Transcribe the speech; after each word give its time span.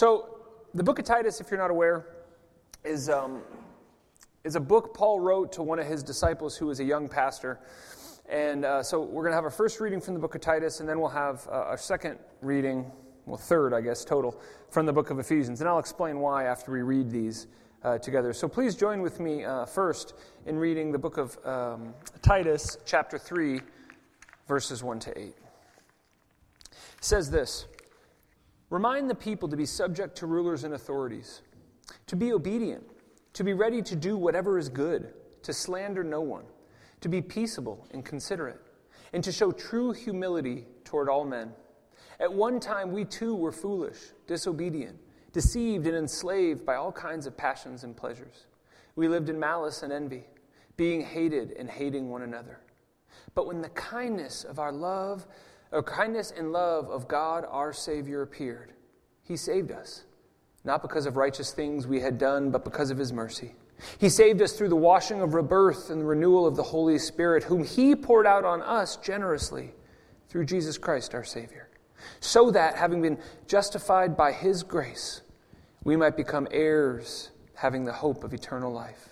So, 0.00 0.38
the 0.72 0.82
book 0.82 0.98
of 0.98 1.04
Titus, 1.04 1.42
if 1.42 1.50
you're 1.50 1.60
not 1.60 1.70
aware, 1.70 2.06
is, 2.86 3.10
um, 3.10 3.42
is 4.44 4.56
a 4.56 4.60
book 4.60 4.94
Paul 4.94 5.20
wrote 5.20 5.52
to 5.52 5.62
one 5.62 5.78
of 5.78 5.86
his 5.86 6.02
disciples 6.02 6.56
who 6.56 6.68
was 6.68 6.80
a 6.80 6.84
young 6.84 7.06
pastor. 7.06 7.60
And 8.26 8.64
uh, 8.64 8.82
so, 8.82 9.02
we're 9.02 9.24
going 9.24 9.32
to 9.32 9.36
have 9.36 9.44
our 9.44 9.50
first 9.50 9.78
reading 9.78 10.00
from 10.00 10.14
the 10.14 10.20
book 10.20 10.34
of 10.34 10.40
Titus, 10.40 10.80
and 10.80 10.88
then 10.88 11.00
we'll 11.00 11.10
have 11.10 11.46
uh, 11.48 11.66
our 11.66 11.76
second 11.76 12.18
reading, 12.40 12.90
well, 13.26 13.36
third, 13.36 13.74
I 13.74 13.82
guess, 13.82 14.02
total, 14.02 14.40
from 14.70 14.86
the 14.86 14.92
book 14.94 15.10
of 15.10 15.18
Ephesians. 15.18 15.60
And 15.60 15.68
I'll 15.68 15.78
explain 15.78 16.18
why 16.20 16.44
after 16.44 16.72
we 16.72 16.80
read 16.80 17.10
these 17.10 17.46
uh, 17.84 17.98
together. 17.98 18.32
So, 18.32 18.48
please 18.48 18.74
join 18.76 19.02
with 19.02 19.20
me 19.20 19.44
uh, 19.44 19.66
first 19.66 20.14
in 20.46 20.56
reading 20.56 20.92
the 20.92 20.98
book 20.98 21.18
of 21.18 21.36
um, 21.44 21.92
Titus, 22.22 22.78
chapter 22.86 23.18
3, 23.18 23.60
verses 24.48 24.82
1 24.82 24.98
to 25.00 25.18
8. 25.18 25.24
It 25.26 25.34
says 27.02 27.30
this. 27.30 27.66
Remind 28.70 29.10
the 29.10 29.14
people 29.16 29.48
to 29.48 29.56
be 29.56 29.66
subject 29.66 30.16
to 30.18 30.26
rulers 30.26 30.62
and 30.62 30.74
authorities, 30.74 31.42
to 32.06 32.14
be 32.16 32.32
obedient, 32.32 32.84
to 33.32 33.44
be 33.44 33.52
ready 33.52 33.82
to 33.82 33.96
do 33.96 34.16
whatever 34.16 34.58
is 34.58 34.68
good, 34.68 35.12
to 35.42 35.52
slander 35.52 36.04
no 36.04 36.20
one, 36.20 36.44
to 37.00 37.08
be 37.08 37.20
peaceable 37.20 37.86
and 37.90 38.04
considerate, 38.04 38.60
and 39.12 39.24
to 39.24 39.32
show 39.32 39.50
true 39.50 39.90
humility 39.92 40.66
toward 40.84 41.08
all 41.08 41.24
men. 41.24 41.52
At 42.20 42.32
one 42.32 42.60
time, 42.60 42.92
we 42.92 43.04
too 43.04 43.34
were 43.34 43.50
foolish, 43.50 43.98
disobedient, 44.28 44.98
deceived, 45.32 45.86
and 45.86 45.96
enslaved 45.96 46.64
by 46.64 46.76
all 46.76 46.92
kinds 46.92 47.26
of 47.26 47.36
passions 47.36 47.82
and 47.82 47.96
pleasures. 47.96 48.46
We 48.94 49.08
lived 49.08 49.28
in 49.28 49.40
malice 49.40 49.82
and 49.82 49.92
envy, 49.92 50.24
being 50.76 51.00
hated 51.00 51.52
and 51.58 51.68
hating 51.68 52.08
one 52.08 52.22
another. 52.22 52.60
But 53.34 53.46
when 53.46 53.62
the 53.62 53.68
kindness 53.70 54.44
of 54.44 54.58
our 54.58 54.72
love, 54.72 55.26
or 55.72 55.82
kindness 55.82 56.32
and 56.36 56.52
love 56.52 56.90
of 56.90 57.08
God 57.08 57.44
our 57.48 57.72
Savior 57.72 58.22
appeared. 58.22 58.72
He 59.22 59.36
saved 59.36 59.70
us, 59.70 60.04
not 60.64 60.82
because 60.82 61.06
of 61.06 61.16
righteous 61.16 61.52
things 61.52 61.86
we 61.86 62.00
had 62.00 62.18
done, 62.18 62.50
but 62.50 62.64
because 62.64 62.90
of 62.90 62.98
His 62.98 63.12
mercy. 63.12 63.54
He 63.98 64.08
saved 64.08 64.42
us 64.42 64.52
through 64.52 64.68
the 64.68 64.76
washing 64.76 65.22
of 65.22 65.34
rebirth 65.34 65.90
and 65.90 66.00
the 66.00 66.06
renewal 66.06 66.46
of 66.46 66.56
the 66.56 66.62
Holy 66.62 66.98
Spirit, 66.98 67.44
whom 67.44 67.64
He 67.64 67.94
poured 67.94 68.26
out 68.26 68.44
on 68.44 68.62
us 68.62 68.96
generously 68.96 69.72
through 70.28 70.44
Jesus 70.46 70.78
Christ 70.78 71.14
our 71.14 71.24
Savior, 71.24 71.68
so 72.20 72.50
that, 72.50 72.76
having 72.76 73.02
been 73.02 73.18
justified 73.46 74.16
by 74.16 74.32
His 74.32 74.62
grace, 74.62 75.22
we 75.84 75.96
might 75.96 76.16
become 76.16 76.46
heirs, 76.50 77.30
having 77.54 77.84
the 77.84 77.92
hope 77.92 78.24
of 78.24 78.34
eternal 78.34 78.72
life. 78.72 79.09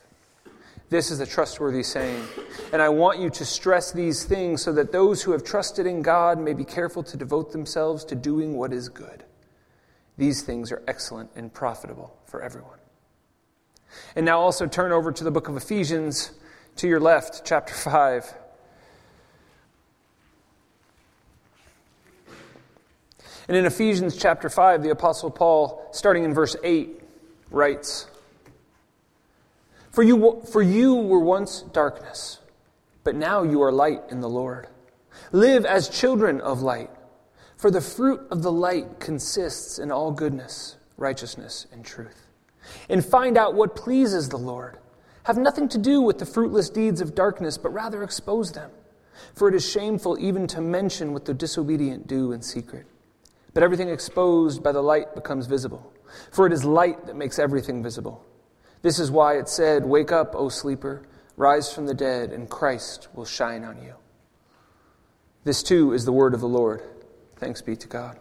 This 0.91 1.11
is 1.11 1.20
a 1.20 1.27
trustworthy 1.27 1.83
saying. 1.83 2.25
And 2.72 2.81
I 2.81 2.89
want 2.89 3.19
you 3.19 3.28
to 3.31 3.44
stress 3.44 3.92
these 3.92 4.25
things 4.25 4.62
so 4.62 4.72
that 4.72 4.91
those 4.91 5.22
who 5.22 5.33
have 5.33 5.45
trusted 5.45 5.86
in 5.86 6.00
God 6.00 6.39
may 6.39 6.55
be 6.55 6.64
careful 6.64 7.03
to 7.05 7.17
devote 7.17 7.53
themselves 7.53 8.05
to 8.06 8.14
doing 8.14 8.56
what 8.56 8.72
is 8.72 8.89
good. 8.89 9.25
These 10.17 10.42
things 10.42 10.72
are 10.72 10.83
excellent 10.89 11.30
and 11.36 11.53
profitable 11.53 12.17
for 12.25 12.42
everyone. 12.42 12.78
And 14.17 14.27
now 14.27 14.41
also 14.41 14.67
turn 14.67 14.92
over 14.92 15.12
to 15.12 15.25
the 15.25 15.30
book 15.30 15.48
of 15.48 15.56
Ephesians 15.56 16.33
to 16.77 16.89
your 16.89 17.00
left, 17.00 17.45
chapter 17.45 17.75
5. 17.75 18.34
And 23.47 23.56
in 23.56 23.64
Ephesians 23.64 24.17
chapter 24.17 24.50
5, 24.50 24.83
the 24.83 24.91
Apostle 24.91 25.30
Paul, 25.30 25.86
starting 25.92 26.25
in 26.25 26.34
verse 26.34 26.56
8, 26.62 27.00
writes, 27.50 28.08
for 29.91 30.03
you, 30.03 30.42
for 30.50 30.62
you 30.62 30.94
were 30.94 31.20
once 31.20 31.62
darkness, 31.72 32.39
but 33.05 33.14
now 33.14 33.42
you 33.42 33.62
are 33.62 33.72
light 33.72 34.03
in 34.11 34.20
the 34.20 34.28
Lord. 34.28 34.69
Live 35.33 35.64
as 35.64 35.89
children 35.89 36.41
of 36.41 36.62
light, 36.62 36.91
for 37.56 37.70
the 37.70 37.80
fruit 37.80 38.20
of 38.30 38.42
the 38.42 38.53
light 38.53 39.00
consists 39.00 39.78
in 39.78 39.91
all 39.91 40.12
goodness, 40.12 40.77
righteousness, 40.97 41.67
and 41.72 41.84
truth. 41.84 42.27
And 42.89 43.05
find 43.05 43.36
out 43.36 43.55
what 43.55 43.75
pleases 43.75 44.28
the 44.28 44.36
Lord. 44.36 44.78
Have 45.25 45.36
nothing 45.36 45.69
to 45.70 45.78
do 45.78 46.00
with 46.00 46.19
the 46.19 46.27
fruitless 46.27 46.70
deeds 46.70 47.00
of 47.00 47.14
darkness, 47.14 47.58
but 47.58 47.70
rather 47.70 48.02
expose 48.02 48.52
them. 48.52 48.70
For 49.34 49.48
it 49.48 49.55
is 49.55 49.68
shameful 49.68 50.17
even 50.20 50.46
to 50.48 50.61
mention 50.61 51.13
what 51.13 51.24
the 51.24 51.34
disobedient 51.34 52.07
do 52.07 52.33
in 52.33 52.42
secret. 52.42 52.86
But 53.52 53.63
everything 53.63 53.89
exposed 53.89 54.63
by 54.63 54.73
the 54.73 54.83
light 54.83 55.14
becomes 55.14 55.46
visible, 55.46 55.92
for 56.30 56.46
it 56.46 56.52
is 56.52 56.64
light 56.64 57.07
that 57.07 57.17
makes 57.17 57.39
everything 57.39 57.83
visible. 57.83 58.24
This 58.83 58.98
is 58.98 59.11
why 59.11 59.39
it 59.39 59.48
said, 59.48 59.84
Wake 59.84 60.12
up, 60.12 60.34
O 60.34 60.48
sleeper, 60.48 61.02
rise 61.36 61.72
from 61.72 61.86
the 61.86 61.94
dead, 61.94 62.33
and 62.33 62.48
Christ 62.48 63.08
will 63.14 63.24
shine 63.24 63.64
on 63.64 63.83
you. 63.83 63.94
This 65.44 65.62
too 65.62 65.92
is 65.92 66.05
the 66.05 66.12
word 66.12 66.34
of 66.34 66.40
the 66.40 66.48
Lord. 66.48 66.83
Thanks 67.36 67.62
be 67.62 67.77
to 67.77 67.89
God. 67.89 68.18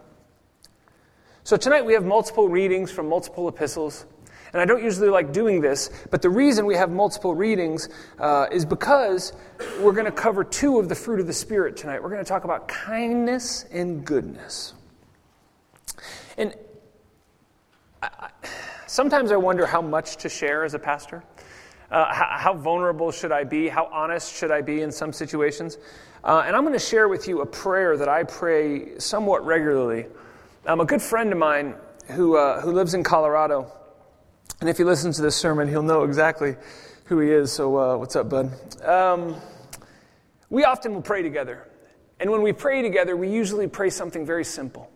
So 1.44 1.56
tonight 1.56 1.84
we 1.84 1.94
have 1.94 2.04
multiple 2.04 2.48
readings 2.48 2.90
from 2.90 3.08
multiple 3.08 3.48
epistles. 3.48 4.06
And 4.52 4.62
I 4.62 4.64
don't 4.64 4.82
usually 4.82 5.10
like 5.10 5.32
doing 5.32 5.60
this, 5.60 5.90
but 6.10 6.22
the 6.22 6.30
reason 6.30 6.64
we 6.64 6.74
have 6.74 6.90
multiple 6.90 7.34
readings 7.34 7.88
uh, 8.18 8.46
is 8.50 8.64
because 8.64 9.34
we're 9.80 9.92
going 9.92 10.06
to 10.06 10.12
cover 10.12 10.42
two 10.42 10.78
of 10.78 10.88
the 10.88 10.94
fruit 10.94 11.20
of 11.20 11.26
the 11.26 11.32
Spirit 11.34 11.76
tonight. 11.76 12.02
We're 12.02 12.08
going 12.08 12.24
to 12.24 12.28
talk 12.28 12.44
about 12.44 12.66
kindness 12.66 13.66
and 13.70 14.04
goodness. 14.04 14.72
And 16.38 16.54
I, 18.02 18.30
Sometimes 18.88 19.32
I 19.32 19.36
wonder 19.36 19.66
how 19.66 19.82
much 19.82 20.16
to 20.16 20.30
share 20.30 20.64
as 20.64 20.72
a 20.72 20.78
pastor. 20.78 21.22
Uh, 21.90 22.06
how, 22.10 22.26
how, 22.30 22.54
vulnerable 22.54 23.12
should 23.12 23.32
I 23.32 23.44
be? 23.44 23.68
How 23.68 23.84
honest 23.92 24.34
should 24.34 24.50
I 24.50 24.62
be 24.62 24.80
in 24.80 24.90
some 24.90 25.12
situations? 25.12 25.76
Uh, 26.24 26.42
and 26.46 26.56
I'm 26.56 26.62
going 26.62 26.72
to 26.72 26.78
share 26.78 27.06
with 27.06 27.28
you 27.28 27.42
a 27.42 27.46
prayer 27.46 27.98
that 27.98 28.08
I 28.08 28.24
pray 28.24 28.98
somewhat 28.98 29.44
regularly. 29.44 30.06
Um, 30.66 30.80
a 30.80 30.86
good 30.86 31.02
friend 31.02 31.30
of 31.32 31.38
mine 31.38 31.74
who, 32.12 32.38
uh, 32.38 32.62
who 32.62 32.72
lives 32.72 32.94
in 32.94 33.04
Colorado, 33.04 33.70
and 34.62 34.70
if 34.70 34.78
he 34.78 34.84
listens 34.84 35.16
to 35.16 35.22
this 35.22 35.36
sermon, 35.36 35.68
he'll 35.68 35.82
know 35.82 36.04
exactly 36.04 36.56
who 37.04 37.20
he 37.20 37.30
is. 37.30 37.52
So, 37.52 37.76
uh, 37.76 37.96
what's 37.98 38.16
up, 38.16 38.30
bud? 38.30 38.50
Um, 38.82 39.36
we 40.48 40.64
often 40.64 40.94
will 40.94 41.02
pray 41.02 41.20
together. 41.20 41.68
And 42.20 42.30
when 42.30 42.40
we 42.40 42.54
pray 42.54 42.80
together, 42.80 43.18
we 43.18 43.28
usually 43.28 43.68
pray 43.68 43.90
something 43.90 44.24
very 44.24 44.44
simple. 44.44 44.90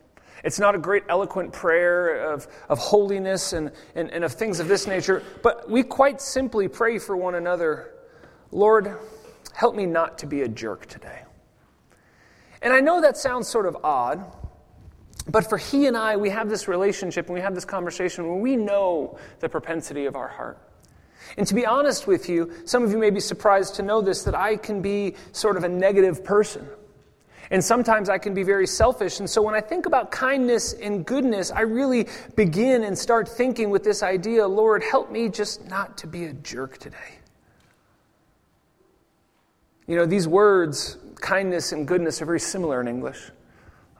It's 0.44 0.58
not 0.58 0.74
a 0.74 0.78
great 0.78 1.04
eloquent 1.08 1.52
prayer 1.52 2.32
of, 2.32 2.48
of 2.68 2.78
holiness 2.78 3.52
and, 3.52 3.70
and, 3.94 4.10
and 4.10 4.24
of 4.24 4.32
things 4.32 4.60
of 4.60 4.68
this 4.68 4.86
nature, 4.86 5.22
but 5.42 5.70
we 5.70 5.82
quite 5.82 6.20
simply 6.20 6.68
pray 6.68 6.98
for 6.98 7.16
one 7.16 7.34
another 7.34 7.92
Lord, 8.52 8.98
help 9.54 9.74
me 9.74 9.86
not 9.86 10.18
to 10.18 10.26
be 10.26 10.42
a 10.42 10.48
jerk 10.48 10.86
today. 10.86 11.22
And 12.60 12.72
I 12.72 12.80
know 12.80 13.00
that 13.00 13.16
sounds 13.16 13.48
sort 13.48 13.66
of 13.66 13.78
odd, 13.82 14.24
but 15.26 15.48
for 15.48 15.56
he 15.56 15.86
and 15.86 15.96
I, 15.96 16.16
we 16.16 16.28
have 16.30 16.48
this 16.48 16.68
relationship 16.68 17.26
and 17.26 17.34
we 17.34 17.40
have 17.40 17.54
this 17.54 17.64
conversation 17.64 18.28
where 18.28 18.36
we 18.36 18.56
know 18.56 19.18
the 19.40 19.48
propensity 19.48 20.04
of 20.04 20.16
our 20.16 20.28
heart. 20.28 20.58
And 21.38 21.46
to 21.46 21.54
be 21.54 21.64
honest 21.64 22.06
with 22.06 22.28
you, 22.28 22.52
some 22.66 22.84
of 22.84 22.90
you 22.90 22.98
may 22.98 23.10
be 23.10 23.20
surprised 23.20 23.76
to 23.76 23.82
know 23.82 24.02
this 24.02 24.24
that 24.24 24.34
I 24.34 24.56
can 24.56 24.82
be 24.82 25.14
sort 25.32 25.56
of 25.56 25.64
a 25.64 25.68
negative 25.68 26.22
person. 26.22 26.68
And 27.52 27.62
sometimes 27.62 28.08
I 28.08 28.16
can 28.16 28.32
be 28.32 28.42
very 28.42 28.66
selfish. 28.66 29.20
And 29.20 29.28
so 29.28 29.42
when 29.42 29.54
I 29.54 29.60
think 29.60 29.84
about 29.84 30.10
kindness 30.10 30.72
and 30.72 31.04
goodness, 31.04 31.50
I 31.50 31.60
really 31.60 32.08
begin 32.34 32.82
and 32.82 32.98
start 32.98 33.28
thinking 33.28 33.68
with 33.68 33.84
this 33.84 34.02
idea 34.02 34.48
Lord, 34.48 34.82
help 34.82 35.12
me 35.12 35.28
just 35.28 35.68
not 35.68 35.98
to 35.98 36.06
be 36.06 36.24
a 36.24 36.32
jerk 36.32 36.78
today. 36.78 37.18
You 39.86 39.96
know, 39.96 40.06
these 40.06 40.26
words, 40.26 40.96
kindness 41.20 41.72
and 41.72 41.86
goodness, 41.86 42.22
are 42.22 42.24
very 42.24 42.40
similar 42.40 42.80
in 42.80 42.88
English. 42.88 43.30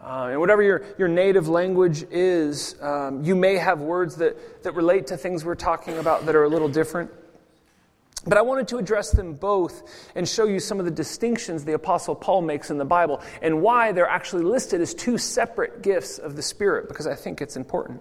Uh, 0.02 0.28
and 0.30 0.40
whatever 0.40 0.62
your, 0.62 0.82
your 0.98 1.08
native 1.08 1.46
language 1.46 2.04
is, 2.10 2.74
um, 2.80 3.22
you 3.22 3.36
may 3.36 3.56
have 3.56 3.80
words 3.80 4.16
that, 4.16 4.62
that 4.62 4.74
relate 4.74 5.06
to 5.08 5.16
things 5.18 5.44
we're 5.44 5.54
talking 5.54 5.98
about 5.98 6.24
that 6.24 6.34
are 6.34 6.44
a 6.44 6.48
little 6.48 6.68
different. 6.68 7.10
But 8.24 8.38
I 8.38 8.42
wanted 8.42 8.68
to 8.68 8.78
address 8.78 9.10
them 9.10 9.34
both 9.34 9.82
and 10.14 10.28
show 10.28 10.44
you 10.44 10.60
some 10.60 10.78
of 10.78 10.84
the 10.84 10.92
distinctions 10.92 11.64
the 11.64 11.72
Apostle 11.72 12.14
Paul 12.14 12.42
makes 12.42 12.70
in 12.70 12.78
the 12.78 12.84
Bible 12.84 13.20
and 13.40 13.62
why 13.62 13.90
they're 13.92 14.06
actually 14.08 14.44
listed 14.44 14.80
as 14.80 14.94
two 14.94 15.18
separate 15.18 15.82
gifts 15.82 16.18
of 16.18 16.36
the 16.36 16.42
Spirit, 16.42 16.88
because 16.88 17.06
I 17.06 17.16
think 17.16 17.40
it's 17.40 17.56
important. 17.56 18.00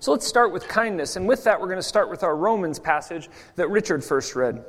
So 0.00 0.10
let's 0.12 0.26
start 0.26 0.52
with 0.52 0.66
kindness. 0.66 1.16
And 1.16 1.28
with 1.28 1.44
that, 1.44 1.60
we're 1.60 1.68
going 1.68 1.78
to 1.78 1.82
start 1.82 2.10
with 2.10 2.22
our 2.24 2.36
Romans 2.36 2.78
passage 2.78 3.28
that 3.56 3.68
Richard 3.68 4.02
first 4.02 4.34
read. 4.34 4.64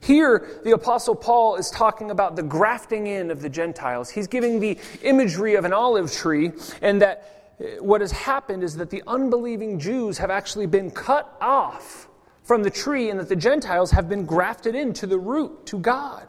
Here, 0.00 0.60
the 0.62 0.72
Apostle 0.72 1.16
Paul 1.16 1.56
is 1.56 1.70
talking 1.70 2.12
about 2.12 2.36
the 2.36 2.42
grafting 2.44 3.08
in 3.08 3.32
of 3.32 3.42
the 3.42 3.48
Gentiles. 3.48 4.10
He's 4.10 4.28
giving 4.28 4.60
the 4.60 4.78
imagery 5.02 5.56
of 5.56 5.64
an 5.64 5.72
olive 5.72 6.12
tree, 6.12 6.52
and 6.80 7.02
that 7.02 7.56
uh, 7.60 7.82
what 7.82 8.00
has 8.00 8.12
happened 8.12 8.62
is 8.62 8.76
that 8.76 8.90
the 8.90 9.02
unbelieving 9.08 9.80
Jews 9.80 10.18
have 10.18 10.30
actually 10.30 10.66
been 10.66 10.92
cut 10.92 11.36
off 11.40 12.08
from 12.48 12.62
the 12.62 12.70
tree 12.70 13.10
and 13.10 13.20
that 13.20 13.28
the 13.28 13.36
Gentiles 13.36 13.90
have 13.90 14.08
been 14.08 14.24
grafted 14.24 14.74
into 14.74 15.06
the 15.06 15.18
root, 15.18 15.66
to 15.66 15.78
God. 15.78 16.26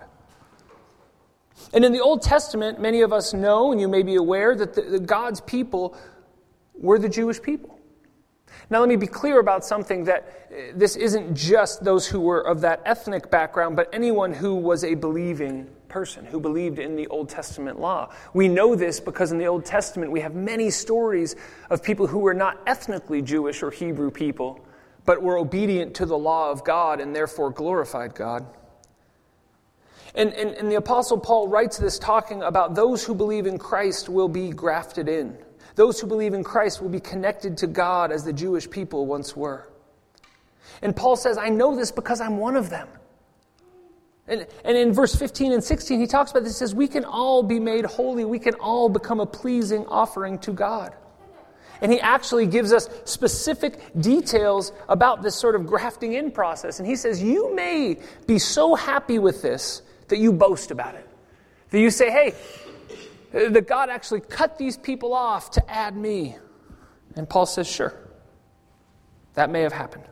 And 1.74 1.86
in 1.86 1.94
the 1.94 2.02
Old 2.02 2.22
Testament, 2.22 2.78
many 2.82 3.02
of 3.02 3.14
us 3.14 3.34
know, 3.34 3.72
and 3.72 3.80
you 3.80 3.88
may 3.88 4.04
be 4.04 4.16
aware, 4.16 4.54
that 4.54 4.74
the, 4.74 4.82
the 4.82 5.00
God's 5.00 5.40
people 5.40 5.96
were 6.74 7.00
the 7.00 7.08
Jewish 7.08 7.42
people. 7.42 7.80
Now, 8.70 8.82
let 8.82 8.90
me 8.90 8.98
be 8.98 9.08
clear 9.08 9.40
about 9.40 9.64
something 9.64 10.04
that 10.04 10.50
uh, 10.52 10.56
this 10.76 10.98
isn't 10.98 11.36
just 11.36 11.86
those 11.86 12.06
who 12.06 12.20
were 12.20 12.42
of 12.42 12.60
that 12.62 12.82
ethnic 12.86 13.32
background, 13.32 13.78
but 13.78 13.88
anyone 13.94 14.34
who 14.34 14.56
was 14.56 14.84
a 14.84 14.96
believing 14.96 15.70
person, 15.88 16.26
who 16.26 16.42
believed 16.42 16.80
in 16.80 16.98
the 16.98 17.08
Old 17.08 17.30
Testament 17.30 17.80
law. 17.80 18.14
We 18.34 18.50
know 18.50 18.76
this 18.76 19.00
because 19.00 19.32
in 19.32 19.38
the 19.38 19.48
Old 19.48 19.64
Testament 19.64 20.12
we 20.12 20.20
have 20.20 20.36
many 20.36 20.70
stories 20.70 21.38
of 21.70 21.82
people 21.82 22.08
who 22.08 22.20
were 22.20 22.34
not 22.34 22.60
ethnically 22.68 23.22
Jewish 23.22 23.64
or 23.64 23.72
Hebrew 23.72 24.12
people, 24.12 24.60
but 25.06 25.22
were 25.22 25.38
obedient 25.38 25.96
to 25.96 26.06
the 26.06 26.18
law 26.18 26.52
of 26.52 26.64
God 26.64 27.00
and 27.00 27.16
therefore 27.16 27.50
glorified 27.50 28.16
God. 28.16 28.46
And, 30.16 30.34
and, 30.34 30.52
and 30.52 30.72
the 30.72 30.76
Apostle 30.76 31.20
Paul 31.20 31.48
writes 31.48 31.78
this 31.78 32.00
talking 32.00 32.42
about 32.42 32.76
those 32.76 33.04
who 33.06 33.14
believe 33.14 33.46
in 33.46 33.58
Christ 33.58 34.10
will 34.10 34.28
be 34.28 34.50
grafted 34.50 35.08
in. 35.08 35.38
Those 35.76 36.00
who 36.00 36.08
believe 36.08 36.34
in 36.34 36.44
Christ 36.44 36.82
will 36.82 36.90
be 36.90 37.00
connected 37.00 37.58
to 37.58 37.68
God 37.68 38.12
as 38.12 38.24
the 38.24 38.34
Jewish 38.34 38.70
people 38.70 39.06
once 39.06 39.36
were. 39.36 39.70
And 40.82 40.96
Paul 40.96 41.16
says, 41.16 41.38
I 41.38 41.50
know 41.50 41.76
this 41.76 41.92
because 41.92 42.22
I'm 42.22 42.38
one 42.38 42.56
of 42.56 42.70
them. 42.70 42.88
And, 44.28 44.46
and 44.64 44.78
in 44.78 44.94
verse 44.94 45.16
15 45.16 45.54
and 45.54 45.64
16, 45.64 46.00
he 46.00 46.06
talks 46.08 46.32
about 46.32 46.44
this. 46.44 46.54
He 46.54 46.60
says, 46.60 46.76
We 46.76 46.88
can 46.88 47.04
all 47.04 47.42
be 47.42 47.60
made 47.60 47.86
holy. 47.86 48.26
We 48.26 48.40
can 48.40 48.54
all 48.56 48.88
become 48.88 49.20
a 49.20 49.26
pleasing 49.26 49.86
offering 49.88 50.38
to 50.40 50.52
God. 50.52 50.96
And 51.82 51.92
he 51.92 52.00
actually 52.00 52.46
gives 52.46 52.74
us 52.74 52.90
specific 53.06 53.80
details 54.00 54.74
about 54.90 55.22
this 55.22 55.36
sort 55.36 55.56
of 55.56 55.66
grafting 55.66 56.14
in 56.14 56.32
process. 56.32 56.80
And 56.80 56.88
he 56.88 56.96
says, 56.96 57.24
You 57.24 57.56
may 57.56 57.98
be 58.28 58.38
so 58.38 58.76
happy 58.76 59.20
with 59.20 59.42
this 59.42 59.82
that 60.10 60.18
you 60.18 60.34
boast 60.34 60.72
about 60.72 60.96
it. 60.96 61.08
That 61.70 61.80
you 61.80 61.90
say, 61.90 62.10
Hey, 62.12 62.36
that 63.32 63.68
God 63.68 63.90
actually 63.90 64.22
cut 64.22 64.58
these 64.58 64.78
people 64.78 65.14
off 65.14 65.52
to 65.52 65.72
add 65.72 65.96
me. 65.96 66.36
And 67.16 67.30
Paul 67.30 67.46
says, 67.46 67.68
sure, 67.68 67.94
that 69.34 69.50
may 69.50 69.62
have 69.62 69.74
happened. 69.74 70.06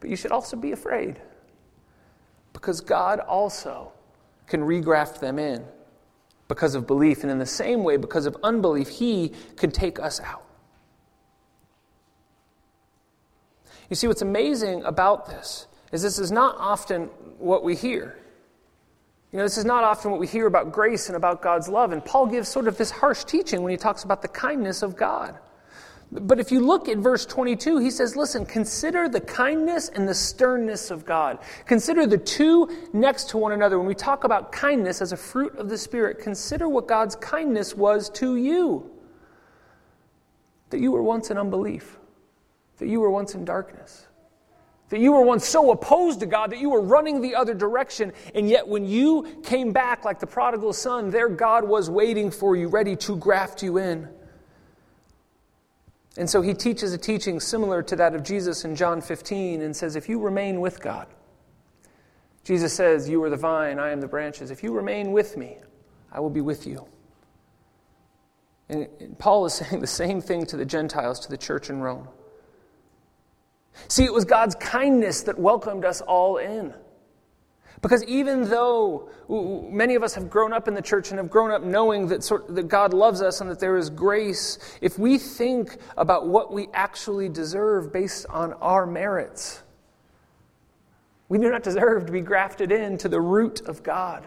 But 0.00 0.10
you 0.10 0.16
should 0.16 0.32
also 0.32 0.56
be 0.56 0.72
afraid 0.72 1.20
because 2.52 2.80
God 2.80 3.20
also 3.20 3.92
can 4.46 4.60
regraft 4.60 5.20
them 5.20 5.38
in 5.38 5.64
because 6.48 6.74
of 6.74 6.86
belief. 6.86 7.22
And 7.22 7.30
in 7.30 7.38
the 7.38 7.46
same 7.46 7.84
way, 7.84 7.96
because 7.96 8.26
of 8.26 8.36
unbelief, 8.42 8.88
He 8.88 9.32
could 9.56 9.74
take 9.74 9.98
us 9.98 10.20
out. 10.20 10.42
You 13.88 13.96
see, 13.96 14.06
what's 14.06 14.22
amazing 14.22 14.82
about 14.84 15.26
this 15.26 15.66
is 15.92 16.02
this 16.02 16.18
is 16.18 16.32
not 16.32 16.56
often 16.58 17.04
what 17.38 17.62
we 17.62 17.76
hear. 17.76 18.18
You 19.32 19.38
know, 19.38 19.44
this 19.44 19.58
is 19.58 19.64
not 19.64 19.84
often 19.84 20.10
what 20.10 20.20
we 20.20 20.26
hear 20.26 20.46
about 20.46 20.72
grace 20.72 21.08
and 21.08 21.16
about 21.16 21.42
God's 21.42 21.68
love. 21.68 21.92
And 21.92 22.04
Paul 22.04 22.26
gives 22.26 22.48
sort 22.48 22.68
of 22.68 22.78
this 22.78 22.90
harsh 22.90 23.24
teaching 23.24 23.62
when 23.62 23.70
he 23.70 23.76
talks 23.76 24.02
about 24.02 24.22
the 24.22 24.28
kindness 24.28 24.82
of 24.82 24.96
God. 24.96 25.38
But 26.12 26.38
if 26.38 26.52
you 26.52 26.60
look 26.60 26.88
at 26.88 26.98
verse 26.98 27.26
22, 27.26 27.78
he 27.78 27.90
says, 27.90 28.14
Listen, 28.14 28.46
consider 28.46 29.08
the 29.08 29.20
kindness 29.20 29.88
and 29.88 30.08
the 30.08 30.14
sternness 30.14 30.90
of 30.90 31.04
God. 31.04 31.38
Consider 31.66 32.06
the 32.06 32.18
two 32.18 32.70
next 32.92 33.30
to 33.30 33.38
one 33.38 33.52
another. 33.52 33.78
When 33.78 33.88
we 33.88 33.94
talk 33.94 34.22
about 34.22 34.52
kindness 34.52 35.02
as 35.02 35.12
a 35.12 35.16
fruit 35.16 35.56
of 35.56 35.68
the 35.68 35.76
Spirit, 35.76 36.20
consider 36.20 36.68
what 36.68 36.86
God's 36.86 37.16
kindness 37.16 37.74
was 37.74 38.08
to 38.10 38.36
you. 38.36 38.88
That 40.70 40.80
you 40.80 40.92
were 40.92 41.02
once 41.02 41.30
in 41.30 41.38
unbelief, 41.38 41.98
that 42.78 42.88
you 42.88 43.00
were 43.00 43.10
once 43.10 43.34
in 43.34 43.44
darkness, 43.44 44.06
that 44.90 45.00
you 45.00 45.12
were 45.12 45.22
once 45.22 45.44
so 45.44 45.72
opposed 45.72 46.20
to 46.20 46.26
God 46.26 46.50
that 46.52 46.60
you 46.60 46.70
were 46.70 46.82
running 46.82 47.20
the 47.20 47.34
other 47.34 47.54
direction, 47.54 48.12
and 48.34 48.48
yet 48.48 48.66
when 48.66 48.84
you 48.84 49.40
came 49.42 49.72
back 49.72 50.04
like 50.04 50.20
the 50.20 50.26
prodigal 50.26 50.72
son, 50.72 51.10
there 51.10 51.28
God 51.28 51.66
was 51.66 51.90
waiting 51.90 52.30
for 52.30 52.54
you, 52.54 52.68
ready 52.68 52.94
to 52.96 53.16
graft 53.16 53.62
you 53.62 53.78
in. 53.78 54.08
And 56.16 56.28
so 56.28 56.40
he 56.40 56.54
teaches 56.54 56.92
a 56.92 56.98
teaching 56.98 57.40
similar 57.40 57.82
to 57.82 57.96
that 57.96 58.14
of 58.14 58.22
Jesus 58.22 58.64
in 58.64 58.74
John 58.74 59.00
15 59.00 59.60
and 59.60 59.76
says, 59.76 59.96
If 59.96 60.08
you 60.08 60.18
remain 60.18 60.60
with 60.60 60.80
God, 60.80 61.06
Jesus 62.42 62.72
says, 62.72 63.08
You 63.08 63.22
are 63.24 63.30
the 63.30 63.36
vine, 63.36 63.78
I 63.78 63.90
am 63.90 64.00
the 64.00 64.08
branches. 64.08 64.50
If 64.50 64.62
you 64.62 64.72
remain 64.72 65.12
with 65.12 65.36
me, 65.36 65.58
I 66.10 66.20
will 66.20 66.30
be 66.30 66.40
with 66.40 66.66
you. 66.66 66.86
And 68.68 68.88
Paul 69.18 69.44
is 69.46 69.54
saying 69.54 69.80
the 69.80 69.86
same 69.86 70.20
thing 70.20 70.46
to 70.46 70.56
the 70.56 70.64
Gentiles, 70.64 71.20
to 71.20 71.30
the 71.30 71.36
church 71.36 71.68
in 71.68 71.80
Rome. 71.80 72.08
See, 73.88 74.04
it 74.04 74.12
was 74.12 74.24
God's 74.24 74.54
kindness 74.54 75.22
that 75.22 75.38
welcomed 75.38 75.84
us 75.84 76.00
all 76.00 76.38
in. 76.38 76.72
Because 77.86 78.02
even 78.06 78.50
though 78.50 79.08
many 79.70 79.94
of 79.94 80.02
us 80.02 80.12
have 80.16 80.28
grown 80.28 80.52
up 80.52 80.66
in 80.66 80.74
the 80.74 80.82
church 80.82 81.10
and 81.10 81.18
have 81.18 81.30
grown 81.30 81.52
up 81.52 81.62
knowing 81.62 82.08
that, 82.08 82.24
sort, 82.24 82.52
that 82.52 82.66
God 82.66 82.92
loves 82.92 83.22
us 83.22 83.40
and 83.40 83.48
that 83.48 83.60
there 83.60 83.76
is 83.76 83.90
grace, 83.90 84.58
if 84.80 84.98
we 84.98 85.18
think 85.18 85.76
about 85.96 86.26
what 86.26 86.52
we 86.52 86.66
actually 86.74 87.28
deserve 87.28 87.92
based 87.92 88.26
on 88.28 88.54
our 88.54 88.86
merits, 88.86 89.62
we 91.28 91.38
do 91.38 91.48
not 91.48 91.62
deserve 91.62 92.06
to 92.06 92.12
be 92.12 92.22
grafted 92.22 92.72
into 92.72 93.08
the 93.08 93.20
root 93.20 93.60
of 93.68 93.84
God. 93.84 94.26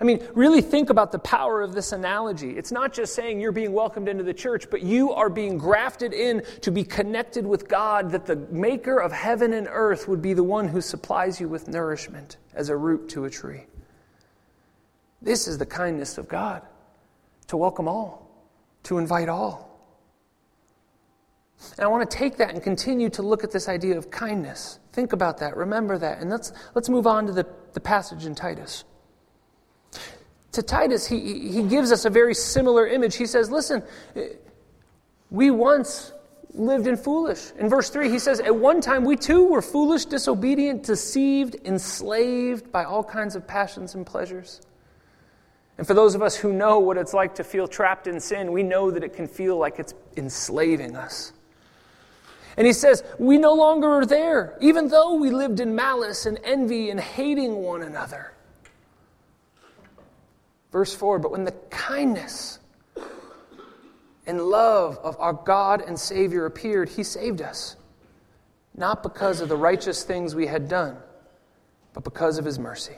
I 0.00 0.04
mean, 0.04 0.26
really 0.34 0.62
think 0.62 0.88
about 0.88 1.12
the 1.12 1.18
power 1.18 1.60
of 1.60 1.74
this 1.74 1.92
analogy. 1.92 2.56
It's 2.56 2.72
not 2.72 2.94
just 2.94 3.14
saying 3.14 3.38
you're 3.38 3.52
being 3.52 3.74
welcomed 3.74 4.08
into 4.08 4.24
the 4.24 4.32
church, 4.32 4.70
but 4.70 4.82
you 4.82 5.12
are 5.12 5.28
being 5.28 5.58
grafted 5.58 6.14
in 6.14 6.42
to 6.62 6.70
be 6.70 6.84
connected 6.84 7.46
with 7.46 7.68
God, 7.68 8.10
that 8.12 8.24
the 8.24 8.36
maker 8.36 8.98
of 8.98 9.12
heaven 9.12 9.52
and 9.52 9.68
earth 9.70 10.08
would 10.08 10.22
be 10.22 10.32
the 10.32 10.42
one 10.42 10.68
who 10.68 10.80
supplies 10.80 11.38
you 11.38 11.48
with 11.48 11.68
nourishment 11.68 12.38
as 12.54 12.70
a 12.70 12.76
root 12.76 13.10
to 13.10 13.26
a 13.26 13.30
tree. 13.30 13.64
This 15.20 15.46
is 15.46 15.58
the 15.58 15.66
kindness 15.66 16.16
of 16.16 16.28
God 16.28 16.62
to 17.48 17.58
welcome 17.58 17.86
all, 17.86 18.26
to 18.84 18.96
invite 18.96 19.28
all. 19.28 19.68
And 21.76 21.84
I 21.84 21.88
want 21.88 22.10
to 22.10 22.16
take 22.16 22.38
that 22.38 22.54
and 22.54 22.62
continue 22.62 23.10
to 23.10 23.20
look 23.20 23.44
at 23.44 23.50
this 23.50 23.68
idea 23.68 23.98
of 23.98 24.10
kindness. 24.10 24.78
Think 24.94 25.12
about 25.12 25.36
that, 25.38 25.58
remember 25.58 25.98
that, 25.98 26.20
and 26.20 26.30
let's, 26.30 26.54
let's 26.74 26.88
move 26.88 27.06
on 27.06 27.26
to 27.26 27.32
the, 27.32 27.46
the 27.74 27.80
passage 27.80 28.24
in 28.24 28.34
Titus 28.34 28.84
to 30.52 30.62
Titus, 30.62 31.06
he, 31.06 31.50
he 31.50 31.62
gives 31.62 31.92
us 31.92 32.04
a 32.04 32.10
very 32.10 32.34
similar 32.34 32.86
image. 32.86 33.16
He 33.16 33.26
says, 33.26 33.50
Listen, 33.50 33.82
we 35.30 35.50
once 35.50 36.12
lived 36.54 36.86
in 36.86 36.96
foolish. 36.96 37.52
In 37.58 37.68
verse 37.68 37.90
3, 37.90 38.10
he 38.10 38.18
says, 38.18 38.40
At 38.40 38.54
one 38.54 38.80
time 38.80 39.04
we 39.04 39.16
too 39.16 39.46
were 39.46 39.62
foolish, 39.62 40.06
disobedient, 40.06 40.82
deceived, 40.82 41.56
enslaved 41.64 42.72
by 42.72 42.84
all 42.84 43.04
kinds 43.04 43.36
of 43.36 43.46
passions 43.46 43.94
and 43.94 44.04
pleasures. 44.04 44.60
And 45.78 45.86
for 45.86 45.94
those 45.94 46.14
of 46.14 46.22
us 46.22 46.36
who 46.36 46.52
know 46.52 46.78
what 46.78 46.98
it's 46.98 47.14
like 47.14 47.36
to 47.36 47.44
feel 47.44 47.66
trapped 47.66 48.06
in 48.06 48.20
sin, 48.20 48.52
we 48.52 48.62
know 48.62 48.90
that 48.90 49.04
it 49.04 49.14
can 49.14 49.28
feel 49.28 49.56
like 49.56 49.78
it's 49.78 49.94
enslaving 50.16 50.96
us. 50.96 51.32
And 52.56 52.66
he 52.66 52.72
says, 52.72 53.02
We 53.18 53.38
no 53.38 53.54
longer 53.54 53.88
are 53.88 54.04
there, 54.04 54.58
even 54.60 54.88
though 54.88 55.14
we 55.14 55.30
lived 55.30 55.60
in 55.60 55.74
malice 55.74 56.26
and 56.26 56.38
envy 56.44 56.90
and 56.90 57.00
hating 57.00 57.54
one 57.62 57.82
another. 57.82 58.32
Verse 60.72 60.94
4 60.94 61.18
But 61.18 61.32
when 61.32 61.44
the 61.44 61.52
kindness 61.70 62.58
and 64.26 64.40
love 64.40 64.98
of 64.98 65.16
our 65.18 65.32
God 65.32 65.82
and 65.82 65.98
Savior 65.98 66.46
appeared, 66.46 66.88
He 66.88 67.02
saved 67.02 67.42
us, 67.42 67.76
not 68.74 69.02
because 69.02 69.40
of 69.40 69.48
the 69.48 69.56
righteous 69.56 70.02
things 70.02 70.34
we 70.34 70.46
had 70.46 70.68
done, 70.68 70.96
but 71.92 72.04
because 72.04 72.38
of 72.38 72.44
His 72.44 72.58
mercy. 72.58 72.96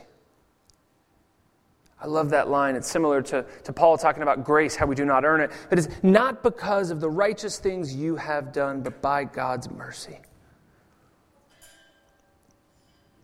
I 2.03 2.07
love 2.07 2.31
that 2.31 2.49
line. 2.49 2.75
It's 2.75 2.91
similar 2.91 3.21
to, 3.21 3.45
to 3.63 3.73
Paul 3.73 3.97
talking 3.97 4.23
about 4.23 4.43
grace, 4.43 4.75
how 4.75 4.85
we 4.85 4.93
do 4.93 5.05
not 5.05 5.23
earn 5.23 5.39
it. 5.39 5.51
But 5.69 5.79
it's 5.79 5.87
not 6.03 6.43
because 6.43 6.91
of 6.91 6.99
the 6.99 7.09
righteous 7.09 7.59
things 7.59 7.95
you 7.95 8.17
have 8.17 8.51
done, 8.51 8.81
but 8.81 9.01
by 9.01 9.23
God's 9.23 9.71
mercy. 9.71 10.19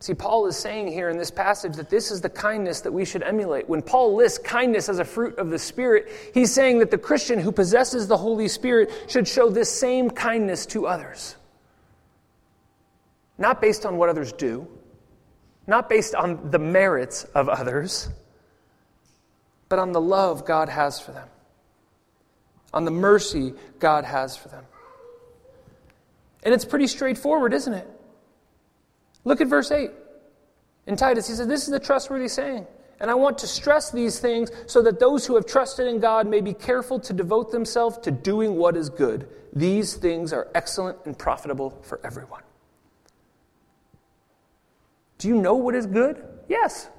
See, 0.01 0.13
Paul 0.13 0.47
is 0.47 0.55
saying 0.55 0.93
here 0.93 1.09
in 1.09 1.17
this 1.17 1.29
passage 1.29 1.75
that 1.75 1.89
this 1.89 2.09
is 2.09 2.21
the 2.21 2.29
kindness 2.29 2.81
that 2.81 2.91
we 2.93 3.03
should 3.03 3.21
emulate. 3.21 3.67
When 3.67 3.81
Paul 3.81 4.15
lists 4.15 4.39
kindness 4.39 4.87
as 4.87 4.99
a 4.99 5.05
fruit 5.05 5.37
of 5.37 5.49
the 5.49 5.59
Spirit, 5.59 6.07
he's 6.33 6.53
saying 6.53 6.79
that 6.79 6.89
the 6.89 6.97
Christian 6.97 7.37
who 7.37 7.51
possesses 7.51 8.07
the 8.07 8.15
Holy 8.15 8.47
Spirit 8.47 8.91
should 9.07 9.27
show 9.27 9.49
this 9.49 9.69
same 9.69 10.09
kindness 10.09 10.65
to 10.67 10.87
others. 10.87 11.35
Not 13.37 13.61
based 13.61 13.85
on 13.85 13.97
what 13.97 14.07
others 14.07 14.31
do, 14.31 14.67
not 15.67 15.89
based 15.89 16.15
on 16.15 16.49
the 16.49 16.59
merits 16.59 17.25
of 17.35 17.49
others, 17.49 18.09
but 19.67 19.79
on 19.79 19.91
the 19.91 20.01
love 20.01 20.45
God 20.45 20.69
has 20.69 20.99
for 21.01 21.11
them, 21.11 21.27
on 22.73 22.85
the 22.85 22.91
mercy 22.91 23.53
God 23.79 24.05
has 24.05 24.37
for 24.37 24.47
them. 24.47 24.63
And 26.41 26.53
it's 26.53 26.65
pretty 26.65 26.87
straightforward, 26.87 27.53
isn't 27.53 27.73
it? 27.73 27.98
Look 29.23 29.41
at 29.41 29.47
verse 29.47 29.71
8. 29.71 29.91
In 30.87 30.95
Titus, 30.95 31.27
he 31.27 31.33
says, 31.33 31.47
This 31.47 31.63
is 31.63 31.69
the 31.69 31.79
trustworthy 31.79 32.27
saying. 32.27 32.65
And 32.99 33.09
I 33.09 33.13
want 33.13 33.37
to 33.39 33.47
stress 33.47 33.91
these 33.91 34.19
things 34.19 34.49
so 34.67 34.81
that 34.81 34.99
those 34.99 35.25
who 35.25 35.35
have 35.35 35.45
trusted 35.45 35.87
in 35.87 35.99
God 35.99 36.27
may 36.27 36.41
be 36.41 36.53
careful 36.53 36.99
to 37.01 37.13
devote 37.13 37.51
themselves 37.51 37.97
to 37.99 38.11
doing 38.11 38.55
what 38.55 38.75
is 38.75 38.89
good. 38.89 39.29
These 39.53 39.95
things 39.95 40.33
are 40.33 40.49
excellent 40.53 40.97
and 41.05 41.17
profitable 41.17 41.79
for 41.81 42.01
everyone. 42.03 42.41
Do 45.17 45.27
you 45.27 45.35
know 45.35 45.55
what 45.55 45.75
is 45.75 45.85
good? 45.85 46.23
Yes. 46.47 46.89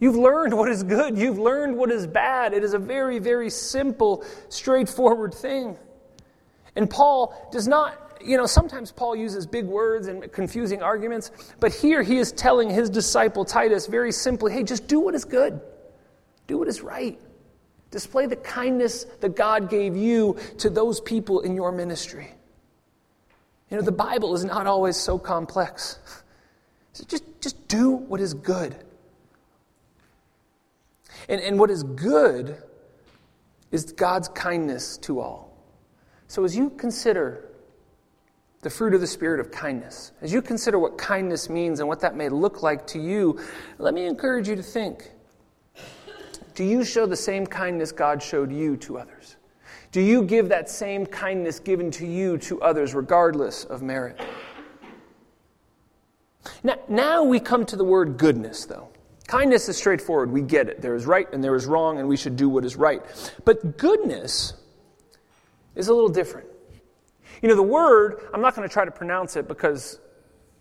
You've 0.00 0.16
learned 0.16 0.56
what 0.56 0.70
is 0.70 0.82
good. 0.82 1.16
You've 1.16 1.38
learned 1.38 1.76
what 1.76 1.90
is 1.90 2.06
bad. 2.06 2.54
It 2.54 2.64
is 2.64 2.74
a 2.74 2.78
very, 2.78 3.18
very 3.18 3.50
simple, 3.50 4.24
straightforward 4.48 5.34
thing. 5.34 5.76
And 6.76 6.88
Paul 6.88 7.48
does 7.52 7.68
not, 7.68 8.09
you 8.24 8.36
know, 8.36 8.46
sometimes 8.46 8.92
Paul 8.92 9.16
uses 9.16 9.46
big 9.46 9.64
words 9.64 10.06
and 10.06 10.30
confusing 10.32 10.82
arguments, 10.82 11.30
but 11.58 11.74
here 11.74 12.02
he 12.02 12.18
is 12.18 12.32
telling 12.32 12.70
his 12.70 12.90
disciple 12.90 13.44
Titus 13.44 13.86
very 13.86 14.12
simply 14.12 14.52
hey, 14.52 14.62
just 14.62 14.86
do 14.86 15.00
what 15.00 15.14
is 15.14 15.24
good, 15.24 15.60
do 16.46 16.58
what 16.58 16.68
is 16.68 16.82
right. 16.82 17.18
Display 17.90 18.26
the 18.26 18.36
kindness 18.36 19.04
that 19.20 19.34
God 19.34 19.68
gave 19.68 19.96
you 19.96 20.36
to 20.58 20.70
those 20.70 21.00
people 21.00 21.40
in 21.40 21.56
your 21.56 21.72
ministry. 21.72 22.32
You 23.68 23.76
know, 23.76 23.82
the 23.82 23.92
Bible 23.92 24.34
is 24.34 24.44
not 24.44 24.66
always 24.66 24.96
so 24.96 25.18
complex. 25.18 25.98
So 26.92 27.04
just, 27.06 27.22
just 27.40 27.68
do 27.68 27.92
what 27.92 28.20
is 28.20 28.34
good. 28.34 28.74
And, 31.28 31.40
and 31.40 31.56
what 31.56 31.70
is 31.70 31.84
good 31.84 32.60
is 33.70 33.92
God's 33.92 34.28
kindness 34.28 34.98
to 34.98 35.20
all. 35.20 35.56
So 36.26 36.44
as 36.44 36.56
you 36.56 36.70
consider 36.70 37.49
the 38.62 38.70
fruit 38.70 38.94
of 38.94 39.00
the 39.00 39.06
Spirit 39.06 39.40
of 39.40 39.50
kindness, 39.50 40.12
as 40.20 40.32
you 40.32 40.42
consider 40.42 40.78
what 40.78 40.98
kindness 40.98 41.48
means 41.48 41.80
and 41.80 41.88
what 41.88 42.00
that 42.00 42.14
may 42.14 42.28
look 42.28 42.62
like 42.62 42.86
to 42.88 42.98
you, 43.00 43.40
let 43.78 43.94
me 43.94 44.06
encourage 44.06 44.48
you 44.48 44.56
to 44.56 44.62
think 44.62 45.10
do 46.54 46.64
you 46.64 46.84
show 46.84 47.06
the 47.06 47.16
same 47.16 47.46
kindness 47.46 47.90
God 47.90 48.22
showed 48.22 48.52
you 48.52 48.76
to 48.78 48.98
others? 48.98 49.36
Do 49.92 50.00
you 50.02 50.22
give 50.22 50.50
that 50.50 50.68
same 50.68 51.06
kindness 51.06 51.58
given 51.58 51.90
to 51.92 52.06
you 52.06 52.36
to 52.38 52.60
others, 52.60 52.94
regardless 52.94 53.64
of 53.64 53.80
merit? 53.80 54.20
Now, 56.62 56.76
now 56.88 57.24
we 57.24 57.40
come 57.40 57.64
to 57.66 57.76
the 57.76 57.84
word 57.84 58.18
goodness, 58.18 58.66
though. 58.66 58.88
Kindness 59.26 59.68
is 59.68 59.76
straightforward. 59.76 60.30
We 60.30 60.42
get 60.42 60.68
it. 60.68 60.82
There 60.82 60.94
is 60.94 61.06
right 61.06 61.26
and 61.32 61.42
there 61.42 61.54
is 61.54 61.64
wrong, 61.64 61.98
and 61.98 62.08
we 62.08 62.16
should 62.16 62.36
do 62.36 62.48
what 62.48 62.64
is 62.64 62.76
right. 62.76 63.02
But 63.44 63.78
goodness 63.78 64.52
is 65.74 65.88
a 65.88 65.94
little 65.94 66.08
different. 66.10 66.49
You 67.42 67.48
know, 67.48 67.54
the 67.54 67.62
word, 67.62 68.28
I'm 68.34 68.42
not 68.42 68.54
going 68.54 68.68
to 68.68 68.72
try 68.72 68.84
to 68.84 68.90
pronounce 68.90 69.36
it 69.36 69.48
because 69.48 69.98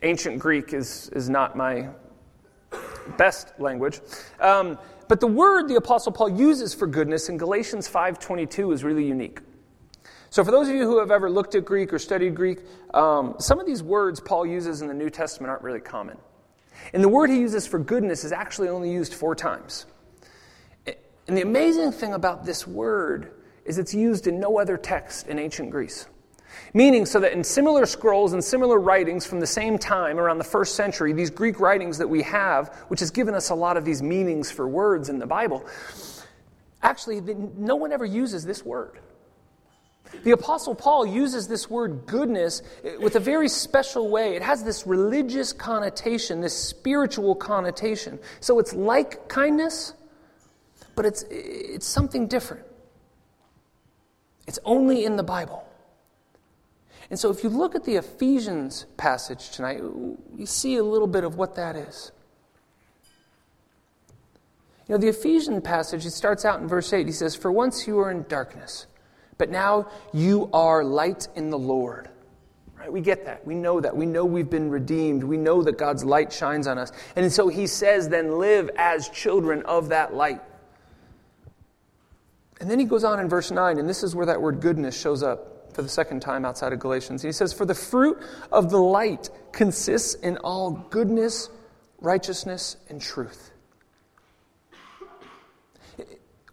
ancient 0.01 0.39
Greek 0.39 0.73
is, 0.73 1.09
is 1.09 1.29
not 1.29 1.57
my 1.57 1.89
best 3.17 3.51
language. 3.59 3.99
Um, 4.39 4.77
but 5.07 5.19
the 5.19 5.27
word 5.27 5.67
the 5.67 5.75
Apostle 5.75 6.11
Paul 6.11 6.29
uses 6.29 6.73
for 6.73 6.87
goodness 6.87 7.29
in 7.29 7.37
Galatians 7.37 7.89
5.22 7.89 8.73
is 8.73 8.83
really 8.83 9.05
unique. 9.05 9.39
So, 10.31 10.43
for 10.43 10.51
those 10.51 10.69
of 10.69 10.75
you 10.75 10.83
who 10.83 10.99
have 10.99 11.09
ever 11.09 11.29
looked 11.29 11.55
at 11.55 11.65
Greek 11.65 11.91
or 11.91 11.97
studied 11.97 12.35
Greek, 12.35 12.59
um, 12.93 13.33
some 13.39 13.59
of 13.59 13.65
these 13.65 13.81
words 13.81 14.19
Paul 14.19 14.45
uses 14.45 14.83
in 14.83 14.87
the 14.87 14.93
New 14.93 15.09
Testament 15.09 15.49
aren't 15.49 15.63
really 15.63 15.79
common. 15.79 16.17
And 16.93 17.03
the 17.03 17.09
word 17.09 17.31
he 17.31 17.39
uses 17.39 17.65
for 17.65 17.79
goodness 17.79 18.23
is 18.23 18.31
actually 18.31 18.69
only 18.69 18.91
used 18.91 19.15
four 19.15 19.33
times. 19.33 19.87
And 20.85 21.35
the 21.35 21.41
amazing 21.41 21.91
thing 21.91 22.13
about 22.13 22.45
this 22.45 22.67
word 22.67 23.31
is 23.65 23.79
it's 23.79 23.93
used 23.93 24.27
in 24.27 24.39
no 24.39 24.59
other 24.59 24.77
text 24.77 25.27
in 25.27 25.39
ancient 25.39 25.71
Greece. 25.71 26.05
Meaning, 26.73 27.05
so 27.05 27.19
that 27.19 27.33
in 27.33 27.43
similar 27.43 27.85
scrolls 27.85 28.33
and 28.33 28.43
similar 28.43 28.79
writings 28.79 29.25
from 29.25 29.39
the 29.39 29.47
same 29.47 29.77
time, 29.77 30.19
around 30.19 30.37
the 30.37 30.43
first 30.43 30.75
century, 30.75 31.13
these 31.13 31.29
Greek 31.29 31.59
writings 31.59 31.97
that 31.97 32.07
we 32.07 32.21
have, 32.23 32.69
which 32.89 32.99
has 32.99 33.11
given 33.11 33.33
us 33.33 33.49
a 33.49 33.55
lot 33.55 33.77
of 33.77 33.85
these 33.85 34.01
meanings 34.03 34.51
for 34.51 34.67
words 34.67 35.09
in 35.09 35.19
the 35.19 35.27
Bible, 35.27 35.65
actually, 36.81 37.21
no 37.21 37.75
one 37.75 37.91
ever 37.91 38.05
uses 38.05 38.45
this 38.45 38.63
word. 38.63 38.99
The 40.23 40.31
Apostle 40.31 40.75
Paul 40.75 41.05
uses 41.05 41.47
this 41.47 41.69
word 41.69 42.05
goodness 42.05 42.61
eh, 42.83 42.97
with 42.97 43.15
a 43.15 43.19
very 43.19 43.47
special 43.47 44.09
way. 44.09 44.35
It 44.35 44.41
has 44.41 44.63
this 44.63 44.87
religious 44.87 45.53
connotation, 45.53 46.41
this 46.41 46.57
spiritual 46.57 47.35
connotation. 47.35 48.19
So 48.39 48.59
it's 48.59 48.73
like 48.73 49.27
kindness, 49.27 49.93
but 50.95 51.05
it's, 51.05 51.23
it's 51.29 51.85
something 51.85 52.27
different. 52.27 52.65
It's 54.47 54.59
only 54.65 55.05
in 55.05 55.15
the 55.15 55.23
Bible. 55.23 55.68
And 57.09 57.19
so 57.19 57.31
if 57.31 57.43
you 57.43 57.49
look 57.49 57.75
at 57.75 57.85
the 57.85 57.95
Ephesians 57.95 58.85
passage 58.97 59.49
tonight, 59.49 59.81
you 59.81 60.45
see 60.45 60.75
a 60.75 60.83
little 60.83 61.07
bit 61.07 61.23
of 61.23 61.35
what 61.35 61.55
that 61.55 61.75
is. 61.75 62.11
You 64.87 64.95
know, 64.95 64.97
the 64.97 65.07
Ephesian 65.07 65.61
passage, 65.61 66.05
it 66.05 66.11
starts 66.11 66.45
out 66.45 66.61
in 66.61 66.67
verse 66.67 66.91
8. 66.93 67.05
He 67.05 67.13
says, 67.13 67.35
For 67.35 67.51
once 67.51 67.87
you 67.87 67.95
were 67.95 68.11
in 68.11 68.25
darkness 68.27 68.87
but 69.39 69.49
now 69.49 69.87
you 70.13 70.49
are 70.53 70.83
light 70.83 71.29
in 71.35 71.49
the 71.49 71.57
Lord. 71.57 72.09
Right? 72.77 72.91
We 72.91 73.01
get 73.01 73.25
that. 73.25 73.47
We 73.47 73.55
know 73.55 73.79
that. 73.79 73.95
We 73.95 74.05
know 74.05 74.25
we've 74.25 74.49
been 74.49 74.69
redeemed. 74.69 75.23
We 75.23 75.37
know 75.37 75.63
that 75.63 75.77
God's 75.77 76.03
light 76.03 76.31
shines 76.31 76.67
on 76.67 76.77
us. 76.77 76.91
And 77.15 77.31
so 77.31 77.47
he 77.47 77.65
says, 77.65 78.09
then 78.09 78.37
live 78.37 78.69
as 78.77 79.09
children 79.09 79.63
of 79.63 79.89
that 79.89 80.13
light. 80.13 80.41
And 82.59 82.69
then 82.69 82.79
he 82.79 82.85
goes 82.85 83.05
on 83.05 83.19
in 83.21 83.29
verse 83.29 83.49
9, 83.49 83.79
and 83.79 83.87
this 83.87 84.03
is 84.03 84.13
where 84.13 84.25
that 84.25 84.41
word 84.41 84.59
goodness 84.59 84.99
shows 84.99 85.23
up 85.23 85.58
for 85.79 85.83
the 85.83 85.89
second 85.89 86.19
time 86.19 86.43
outside 86.43 86.73
of 86.73 86.79
Galatians. 86.79 87.21
He 87.21 87.31
says, 87.31 87.53
For 87.53 87.65
the 87.65 87.75
fruit 87.75 88.21
of 88.51 88.69
the 88.69 88.77
light 88.77 89.29
consists 89.53 90.13
in 90.15 90.37
all 90.37 90.71
goodness, 90.89 91.49
righteousness, 92.01 92.75
and 92.89 93.01
truth 93.01 93.49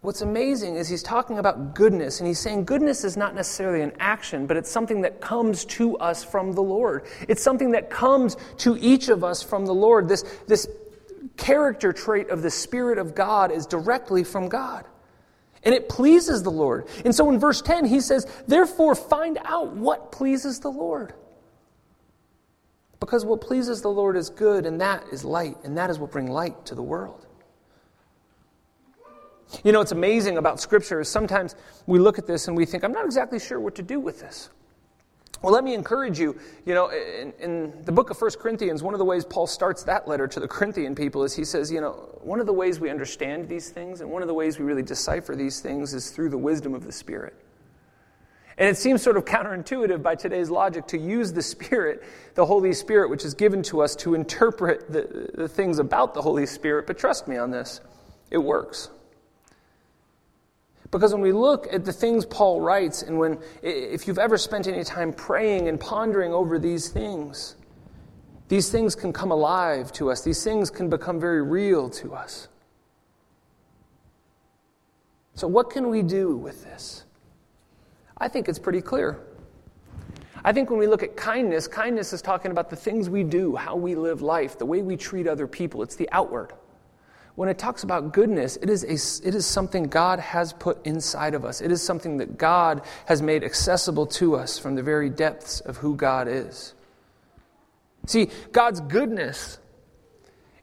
what's 0.07 0.21
amazing 0.21 0.77
is 0.77 0.87
he's 0.87 1.03
talking 1.03 1.37
about 1.37 1.75
goodness, 1.75 2.21
and 2.21 2.27
he's 2.27 2.39
saying 2.39 2.63
goodness 2.63 3.03
is 3.03 3.17
not 3.17 3.35
necessarily 3.35 3.81
an 3.81 3.91
action, 3.99 4.47
but 4.47 4.55
it's 4.55 4.71
something 4.71 5.01
that 5.01 5.19
comes 5.19 5.65
to 5.65 5.97
us 5.97 6.23
from 6.23 6.53
the 6.53 6.61
Lord. 6.61 7.05
It's 7.27 7.43
something 7.43 7.71
that 7.71 7.89
comes 7.89 8.37
to 8.59 8.77
each 8.77 9.09
of 9.09 9.25
us 9.25 9.43
from 9.43 9.65
the 9.65 9.73
Lord. 9.73 10.07
This, 10.07 10.23
this 10.47 10.69
character 11.35 11.91
trait 11.91 12.29
of 12.29 12.41
the 12.41 12.49
Spirit 12.49 12.99
of 12.99 13.15
God 13.15 13.51
is 13.51 13.65
directly 13.65 14.23
from 14.23 14.47
God. 14.47 14.85
And 15.63 15.73
it 15.73 15.89
pleases 15.89 16.43
the 16.43 16.51
Lord. 16.51 16.87
And 17.03 17.13
so 17.13 17.29
in 17.31 17.39
verse 17.39 17.61
10, 17.61 17.85
he 17.85 17.99
says, 17.99 18.25
Therefore, 18.47 18.95
find 18.95 19.37
out 19.43 19.75
what 19.75 20.11
pleases 20.11 20.59
the 20.59 20.69
Lord. 20.69 21.13
Because 22.99 23.25
what 23.25 23.41
pleases 23.41 23.81
the 23.81 23.89
Lord 23.89 24.17
is 24.17 24.29
good, 24.29 24.65
and 24.65 24.81
that 24.81 25.03
is 25.11 25.23
light, 25.23 25.57
and 25.63 25.77
that 25.77 25.89
is 25.89 25.99
what 25.99 26.11
brings 26.11 26.29
light 26.29 26.65
to 26.65 26.75
the 26.75 26.81
world. 26.81 27.25
You 29.63 29.71
know, 29.71 29.79
what's 29.79 29.91
amazing 29.91 30.37
about 30.37 30.59
Scripture 30.59 30.99
is 30.99 31.09
sometimes 31.09 31.55
we 31.85 31.99
look 31.99 32.17
at 32.17 32.27
this 32.27 32.47
and 32.47 32.57
we 32.57 32.65
think, 32.65 32.83
I'm 32.83 32.91
not 32.91 33.05
exactly 33.05 33.39
sure 33.39 33.59
what 33.59 33.75
to 33.75 33.83
do 33.83 33.99
with 33.99 34.19
this. 34.19 34.49
Well, 35.41 35.53
let 35.53 35.63
me 35.63 35.73
encourage 35.73 36.19
you. 36.19 36.39
You 36.65 36.73
know, 36.73 36.89
in, 36.89 37.33
in, 37.39 37.73
the 37.83 37.91
book 37.91 38.09
of 38.09 38.19
1 38.19 38.31
Corinthians, 38.39 38.81
one 38.81 38.93
of 38.93 38.97
the 38.97 39.05
ways 39.05 39.23
Paul 39.23 39.47
starts 39.47 39.83
that 39.83 40.07
letter 40.07 40.27
to 40.27 40.39
the 40.39 40.47
Corinthian 40.47 40.95
people 40.95 41.23
is 41.23 41.35
he 41.35 41.45
says, 41.45 41.71
you 41.71 41.79
know, 41.79 41.91
one 42.21 42.39
of 42.39 42.45
the 42.47 42.53
ways 42.53 42.79
we 42.79 42.89
understand 42.89 43.47
these 43.47 43.69
things 43.69 44.01
and 44.01 44.09
one 44.09 44.21
of 44.21 44.27
the 44.27 44.33
ways 44.33 44.57
we 44.57 44.65
really 44.65 44.83
decipher 44.83 45.35
these 45.35 45.59
things 45.59 45.93
is 45.93 46.09
through 46.09 46.29
the 46.29 46.37
wisdom 46.37 46.73
of 46.73 46.83
the 46.85 46.91
Spirit. 46.91 47.35
And 48.57 48.67
it 48.67 48.77
seems 48.77 49.03
sort 49.03 49.17
of 49.17 49.25
counterintuitive 49.25 50.01
by 50.01 50.15
today's 50.15 50.49
logic 50.49 50.87
to 50.87 50.97
use 50.97 51.31
the 51.31 51.43
Spirit, 51.43 52.03
the 52.33 52.45
Holy 52.45 52.73
Spirit, 52.73 53.11
which 53.11 53.23
is 53.23 53.35
given 53.35 53.61
to 53.63 53.81
us 53.81 53.95
to 53.97 54.15
interpret 54.15 54.91
the, 54.91 55.29
the 55.35 55.47
things 55.47 55.77
about 55.77 56.15
the 56.15 56.23
Holy 56.23 56.47
Spirit. 56.47 56.87
But 56.87 56.97
trust 56.97 57.27
me 57.27 57.37
on 57.37 57.51
this, 57.51 57.81
it 58.31 58.39
works. 58.39 58.89
Because 60.91 61.13
when 61.13 61.21
we 61.21 61.33
look 61.33 61.67
at 61.71 61.83
the 61.83 61.91
things 61.91 62.25
Paul 62.25 62.61
writes, 62.61 63.01
and 63.03 63.17
when, 63.17 63.39
if 63.61 64.07
you've 64.07 64.19
ever 64.19 64.37
spent 64.37 64.67
any 64.67 64.83
time 64.83 65.11
praying 65.11 65.67
and 65.67 65.79
pondering 65.79 66.33
over 66.33 66.59
these 66.59 66.89
things, 66.89 67.55
these 68.47 68.69
things 68.69 68.95
can 68.95 69.11
come 69.11 69.31
alive 69.31 69.91
to 69.93 70.09
us. 70.09 70.21
These 70.21 70.43
things 70.43 70.69
can 70.69 70.89
become 70.89 71.19
very 71.19 71.41
real 71.41 71.89
to 71.91 72.13
us. 72.13 72.47
So, 75.35 75.47
what 75.47 75.69
can 75.69 75.89
we 75.89 76.01
do 76.01 76.35
with 76.37 76.63
this? 76.63 77.03
I 78.17 78.27
think 78.27 78.47
it's 78.47 78.57
pretty 78.57 78.81
clear. 78.81 79.19
I 80.43 80.53
think 80.53 80.69
when 80.69 80.79
we 80.79 80.87
look 80.87 81.03
at 81.03 81.17
kindness, 81.17 81.67
kindness 81.67 82.13
is 82.13 82.21
talking 82.21 82.51
about 82.51 82.69
the 82.69 82.75
things 82.75 83.09
we 83.09 83.23
do, 83.23 83.55
how 83.55 83.75
we 83.75 83.95
live 83.95 84.21
life, 84.21 84.57
the 84.57 84.65
way 84.65 84.81
we 84.81 84.95
treat 84.95 85.27
other 85.27 85.45
people. 85.45 85.83
It's 85.83 85.95
the 85.95 86.09
outward 86.11 86.53
when 87.37 87.49
it 87.49 87.59
talks 87.59 87.83
about 87.83 88.13
goodness, 88.13 88.57
it 88.63 88.67
is, 88.67 88.83
a, 88.83 89.27
it 89.27 89.35
is 89.35 89.45
something 89.45 89.83
God 89.83 90.17
has 90.17 90.53
put 90.53 90.83
inside 90.87 91.35
of 91.35 91.45
us. 91.45 91.61
It 91.61 91.71
is 91.71 91.83
something 91.83 92.17
that 92.17 92.35
God 92.35 92.81
has 93.05 93.21
made 93.21 93.43
accessible 93.43 94.07
to 94.07 94.35
us 94.35 94.57
from 94.57 94.73
the 94.73 94.81
very 94.81 95.11
depths 95.11 95.59
of 95.59 95.77
who 95.77 95.95
God 95.95 96.27
is. 96.27 96.73
See, 98.07 98.31
God's 98.51 98.79
goodness 98.79 99.59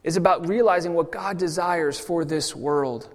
is 0.03 0.17
about 0.17 0.49
realizing 0.49 0.95
what 0.95 1.13
God 1.13 1.37
desires 1.37 1.97
for 1.97 2.25
this 2.25 2.53
world. 2.53 3.07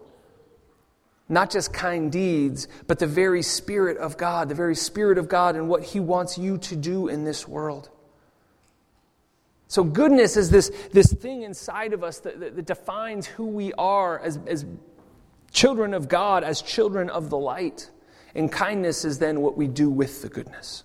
Not 1.28 1.50
just 1.50 1.70
kind 1.70 2.10
deeds, 2.10 2.66
but 2.86 2.98
the 2.98 3.06
very 3.06 3.42
Spirit 3.42 3.98
of 3.98 4.16
God, 4.16 4.48
the 4.48 4.54
very 4.54 4.74
Spirit 4.74 5.18
of 5.18 5.28
God 5.28 5.54
and 5.54 5.68
what 5.68 5.82
He 5.82 6.00
wants 6.00 6.38
you 6.38 6.56
to 6.56 6.76
do 6.76 7.08
in 7.08 7.24
this 7.24 7.46
world. 7.46 7.90
So, 9.70 9.84
goodness 9.84 10.36
is 10.36 10.50
this, 10.50 10.72
this 10.90 11.12
thing 11.12 11.42
inside 11.42 11.92
of 11.92 12.02
us 12.02 12.18
that, 12.20 12.40
that, 12.40 12.56
that 12.56 12.66
defines 12.66 13.28
who 13.28 13.46
we 13.46 13.72
are 13.74 14.18
as, 14.18 14.36
as 14.48 14.66
children 15.52 15.94
of 15.94 16.08
God, 16.08 16.42
as 16.42 16.60
children 16.60 17.08
of 17.08 17.30
the 17.30 17.38
light. 17.38 17.88
And 18.34 18.50
kindness 18.50 19.04
is 19.04 19.20
then 19.20 19.40
what 19.40 19.56
we 19.56 19.68
do 19.68 19.88
with 19.88 20.22
the 20.22 20.28
goodness. 20.28 20.82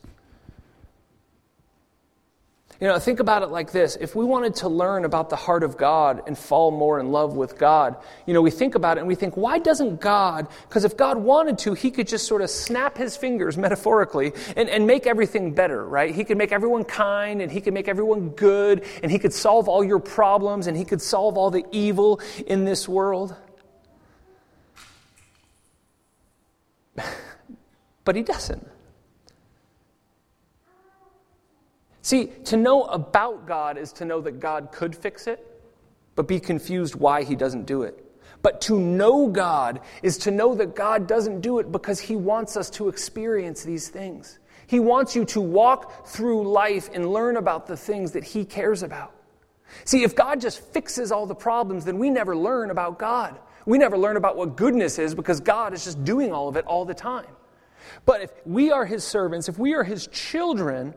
You 2.82 2.88
know, 2.88 3.00
think 3.00 3.22
about 3.22 3.42
it 3.42 3.48
like 3.48 3.72
this. 3.72 3.96
If 3.96 4.16
we 4.16 4.26
wanted 4.26 4.56
to 4.56 4.68
learn 4.68 5.06
about 5.06 5.30
the 5.30 5.38
heart 5.38 5.64
of 5.64 5.78
God 5.78 6.24
and 6.28 6.38
fall 6.38 6.72
more 6.72 7.00
in 7.00 7.10
love 7.14 7.38
with 7.38 7.58
God, 7.58 7.96
you 8.26 8.34
know, 8.34 8.42
we 8.42 8.52
think 8.52 8.76
about 8.76 8.98
it 8.98 9.00
and 9.00 9.08
we 9.08 9.16
think, 9.16 9.38
why 9.38 9.60
doesn't 9.60 10.02
God? 10.02 10.48
Because 10.68 10.84
if 10.84 10.98
God 10.98 11.18
wanted 11.18 11.58
to, 11.60 11.74
he 11.74 11.90
could 11.90 12.06
just 12.06 12.28
sort 12.28 12.42
of 12.42 12.50
snap 12.50 12.98
his 12.98 13.16
fingers 13.16 13.58
metaphorically 13.66 14.34
and, 14.58 14.68
and 14.68 14.86
make 14.86 15.08
everything 15.08 15.54
better, 15.54 15.86
right? 15.86 16.14
He 16.14 16.26
could 16.26 16.38
make 16.38 16.52
everyone 16.52 16.84
kind 16.84 17.42
and 17.42 17.50
he 17.50 17.62
could 17.62 17.74
make 17.74 17.88
everyone 17.88 18.32
good 18.32 18.84
and 19.02 19.10
he 19.10 19.20
could 19.20 19.34
solve 19.34 19.70
all 19.70 19.82
your 19.84 20.00
problems 20.00 20.68
and 20.68 20.76
he 20.76 20.84
could 20.84 21.02
solve 21.02 21.38
all 21.38 21.52
the 21.52 21.64
evil 21.72 22.20
in 22.46 22.66
this 22.66 22.90
world. 22.90 23.34
but 28.04 28.18
he 28.18 28.22
doesn't. 28.22 28.75
See, 32.06 32.28
to 32.44 32.56
know 32.56 32.84
about 32.84 33.48
God 33.48 33.80
is 33.80 33.92
to 33.94 34.06
know 34.06 34.22
that 34.22 34.40
God 34.40 34.72
could 34.72 34.96
fix 34.96 35.26
it, 35.26 35.44
but 36.14 36.28
be 36.28 36.40
confused 36.40 36.94
why 36.94 37.24
he 37.24 37.36
doesn't 37.36 37.66
do 37.66 37.82
it. 37.82 38.00
But 38.44 38.62
to 38.62 38.80
know 38.80 39.26
God 39.26 39.80
is 40.04 40.20
to 40.20 40.30
know 40.30 40.54
that 40.54 40.76
God 40.76 41.08
doesn't 41.08 41.42
do 41.42 41.58
it 41.58 41.72
because 41.72 42.00
he 42.00 42.16
wants 42.16 42.58
us 42.58 42.70
to 42.70 42.90
experience 42.90 43.64
these 43.64 43.90
things. 43.90 44.38
He 44.68 44.80
wants 44.80 45.16
you 45.16 45.26
to 45.26 45.42
walk 45.42 46.06
through 46.06 46.48
life 46.48 46.92
and 46.94 47.12
learn 47.12 47.38
about 47.38 47.66
the 47.66 47.76
things 47.76 48.12
that 48.12 48.24
he 48.24 48.46
cares 48.46 48.84
about. 48.84 49.12
See, 49.84 50.04
if 50.04 50.16
God 50.16 50.40
just 50.40 50.62
fixes 50.62 51.12
all 51.12 51.26
the 51.26 51.34
problems, 51.34 51.86
then 51.86 51.98
we 51.98 52.12
never 52.12 52.38
learn 52.38 52.70
about 52.70 53.00
God. 53.00 53.36
We 53.66 53.80
never 53.80 53.98
learn 53.98 54.16
about 54.16 54.38
what 54.38 54.56
goodness 54.56 55.00
is 55.00 55.16
because 55.16 55.40
God 55.40 55.74
is 55.74 55.84
just 55.84 56.04
doing 56.04 56.32
all 56.32 56.50
of 56.50 56.56
it 56.56 56.66
all 56.66 56.86
the 56.86 56.94
time. 56.94 57.26
But 58.06 58.22
if 58.22 58.32
we 58.46 58.72
are 58.72 58.86
his 58.86 59.04
servants, 59.04 59.50
if 59.50 59.58
we 59.58 59.74
are 59.74 59.84
his 59.84 60.06
children, 60.06 60.94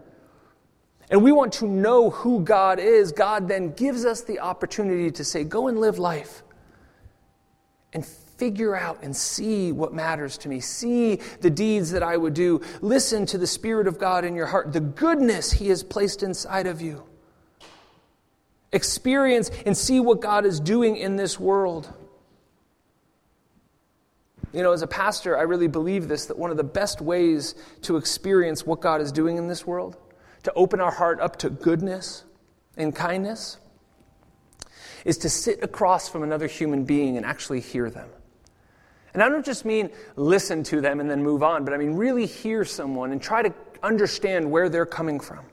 and 1.10 1.22
we 1.22 1.32
want 1.32 1.54
to 1.54 1.66
know 1.66 2.10
who 2.10 2.40
God 2.40 2.78
is, 2.78 3.12
God 3.12 3.48
then 3.48 3.72
gives 3.72 4.04
us 4.04 4.22
the 4.22 4.40
opportunity 4.40 5.10
to 5.12 5.24
say, 5.24 5.42
Go 5.42 5.68
and 5.68 5.80
live 5.80 5.98
life 5.98 6.42
and 7.94 8.04
figure 8.04 8.76
out 8.76 8.98
and 9.02 9.16
see 9.16 9.72
what 9.72 9.94
matters 9.94 10.36
to 10.38 10.48
me. 10.48 10.60
See 10.60 11.16
the 11.40 11.50
deeds 11.50 11.90
that 11.92 12.02
I 12.02 12.16
would 12.16 12.34
do. 12.34 12.60
Listen 12.82 13.24
to 13.26 13.38
the 13.38 13.46
Spirit 13.46 13.86
of 13.86 13.98
God 13.98 14.24
in 14.24 14.34
your 14.34 14.46
heart, 14.46 14.72
the 14.72 14.80
goodness 14.80 15.50
He 15.50 15.68
has 15.68 15.82
placed 15.82 16.22
inside 16.22 16.66
of 16.66 16.82
you. 16.82 17.04
Experience 18.70 19.50
and 19.64 19.74
see 19.74 19.98
what 20.00 20.20
God 20.20 20.44
is 20.44 20.60
doing 20.60 20.96
in 20.96 21.16
this 21.16 21.40
world. 21.40 21.90
You 24.52 24.62
know, 24.62 24.72
as 24.72 24.82
a 24.82 24.86
pastor, 24.86 25.38
I 25.38 25.42
really 25.42 25.68
believe 25.68 26.08
this 26.08 26.26
that 26.26 26.38
one 26.38 26.50
of 26.50 26.58
the 26.58 26.64
best 26.64 27.00
ways 27.00 27.54
to 27.82 27.96
experience 27.96 28.66
what 28.66 28.82
God 28.82 29.00
is 29.00 29.10
doing 29.10 29.38
in 29.38 29.48
this 29.48 29.66
world 29.66 29.96
to 30.48 30.54
open 30.54 30.80
our 30.80 30.90
heart 30.90 31.20
up 31.20 31.36
to 31.36 31.50
goodness 31.50 32.24
and 32.78 32.94
kindness, 32.94 33.58
is 35.04 35.18
to 35.18 35.28
sit 35.28 35.62
across 35.62 36.08
from 36.08 36.22
another 36.22 36.46
human 36.46 36.84
being 36.84 37.16
and 37.18 37.26
actually 37.26 37.60
hear 37.60 37.90
them. 37.90 38.08
And 39.12 39.22
I 39.22 39.28
don't 39.28 39.44
just 39.44 39.64
mean 39.64 39.90
listen 40.16 40.62
to 40.64 40.80
them 40.80 41.00
and 41.00 41.10
then 41.10 41.22
move 41.22 41.42
on, 41.42 41.64
but 41.64 41.74
I 41.74 41.76
mean 41.76 41.94
really 41.94 42.24
hear 42.24 42.64
someone 42.64 43.12
and 43.12 43.20
try 43.20 43.42
to 43.42 43.52
understand 43.82 44.50
where 44.50 44.68
they're 44.68 44.86
coming 44.86 45.20
from. 45.20 45.44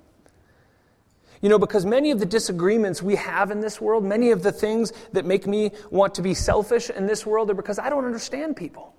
You 1.41 1.49
know, 1.49 1.59
because 1.59 1.85
many 1.85 2.11
of 2.11 2.19
the 2.19 2.25
disagreements 2.25 3.03
we 3.03 3.15
have 3.17 3.51
in 3.51 3.59
this 3.59 3.81
world, 3.81 4.03
many 4.03 4.31
of 4.31 4.43
the 4.43 4.51
things 4.51 4.93
that 5.11 5.25
make 5.25 5.45
me 5.45 5.71
want 5.91 6.15
to 6.15 6.21
be 6.21 6.33
selfish 6.33 6.89
in 6.89 7.05
this 7.05 7.25
world 7.25 7.49
are 7.49 7.53
because 7.53 7.79
I 7.79 7.89
don't 7.89 8.05
understand 8.05 8.55
people. 8.55 8.93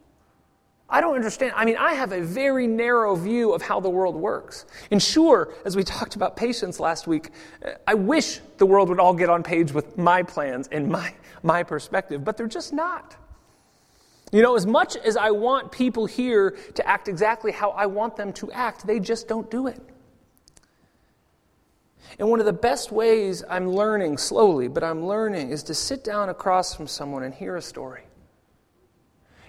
I 0.88 1.00
don't 1.00 1.16
understand. 1.16 1.52
I 1.56 1.64
mean, 1.64 1.76
I 1.76 1.94
have 1.94 2.12
a 2.12 2.20
very 2.20 2.68
narrow 2.68 3.16
view 3.16 3.52
of 3.52 3.60
how 3.60 3.80
the 3.80 3.90
world 3.90 4.14
works. 4.14 4.66
And 4.90 5.02
sure, 5.02 5.52
as 5.64 5.74
we 5.74 5.82
talked 5.82 6.14
about 6.14 6.36
patience 6.36 6.78
last 6.78 7.08
week, 7.08 7.30
uh, 7.64 7.70
I 7.86 7.94
wish 7.94 8.40
the 8.58 8.66
world 8.66 8.88
would 8.88 9.00
all 9.00 9.14
get 9.14 9.28
on 9.28 9.42
page 9.42 9.72
with 9.72 9.98
my 9.98 10.22
plans 10.22 10.68
and 10.70 10.88
my, 10.88 11.12
my 11.42 11.64
perspective, 11.64 12.24
but 12.24 12.36
they're 12.36 12.46
just 12.46 12.72
not. 12.72 13.16
You 14.30 14.42
know, 14.42 14.54
as 14.54 14.66
much 14.66 14.96
as 14.96 15.16
I 15.16 15.32
want 15.32 15.72
people 15.72 16.06
here 16.06 16.56
to 16.74 16.86
act 16.86 17.08
exactly 17.08 17.50
how 17.50 17.70
I 17.70 17.86
want 17.86 18.16
them 18.16 18.32
to 18.34 18.52
act, 18.52 18.86
they 18.86 19.00
just 19.00 19.26
don't 19.26 19.50
do 19.50 19.66
it. 19.66 19.80
And 22.18 22.30
one 22.30 22.38
of 22.38 22.46
the 22.46 22.52
best 22.52 22.92
ways 22.92 23.42
I'm 23.48 23.68
learning 23.70 24.18
slowly, 24.18 24.68
but 24.68 24.84
I'm 24.84 25.04
learning, 25.04 25.50
is 25.50 25.64
to 25.64 25.74
sit 25.74 26.04
down 26.04 26.28
across 26.28 26.74
from 26.74 26.86
someone 26.86 27.24
and 27.24 27.34
hear 27.34 27.56
a 27.56 27.62
story. 27.62 28.05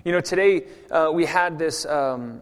You 0.08 0.14
know, 0.14 0.22
today 0.22 0.64
uh, 0.90 1.10
we 1.14 1.26
had 1.26 1.60
this 1.60 1.86
um, 1.86 2.40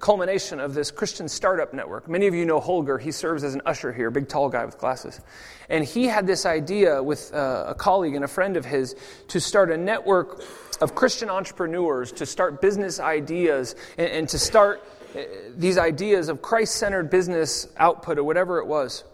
culmination 0.00 0.58
of 0.58 0.72
this 0.72 0.90
Christian 0.90 1.28
startup 1.28 1.74
network. 1.74 2.08
Many 2.08 2.26
of 2.26 2.34
you 2.34 2.46
know 2.46 2.58
Holger. 2.58 2.96
He 2.96 3.12
serves 3.12 3.44
as 3.44 3.54
an 3.54 3.60
usher 3.66 3.92
here, 3.92 4.10
big 4.10 4.30
tall 4.30 4.48
guy 4.48 4.64
with 4.64 4.78
glasses. 4.78 5.20
And 5.68 5.84
he 5.84 6.06
had 6.06 6.26
this 6.26 6.46
idea 6.46 7.02
with 7.02 7.30
uh, 7.34 7.66
a 7.68 7.74
colleague 7.74 8.14
and 8.14 8.24
a 8.24 8.28
friend 8.28 8.56
of 8.56 8.64
his 8.64 8.96
to 9.28 9.40
start 9.40 9.70
a 9.70 9.76
network 9.76 10.42
of 10.80 10.94
Christian 10.94 11.28
entrepreneurs 11.28 12.12
to 12.12 12.24
start 12.24 12.62
business 12.62 12.98
ideas 12.98 13.76
and, 13.98 14.08
and 14.08 14.28
to 14.30 14.38
start 14.38 14.82
uh, 15.14 15.20
these 15.54 15.76
ideas 15.76 16.30
of 16.30 16.40
Christ 16.40 16.76
centered 16.76 17.10
business 17.10 17.68
output 17.76 18.16
or 18.16 18.24
whatever 18.24 18.58
it 18.58 18.66
was. 18.66 19.04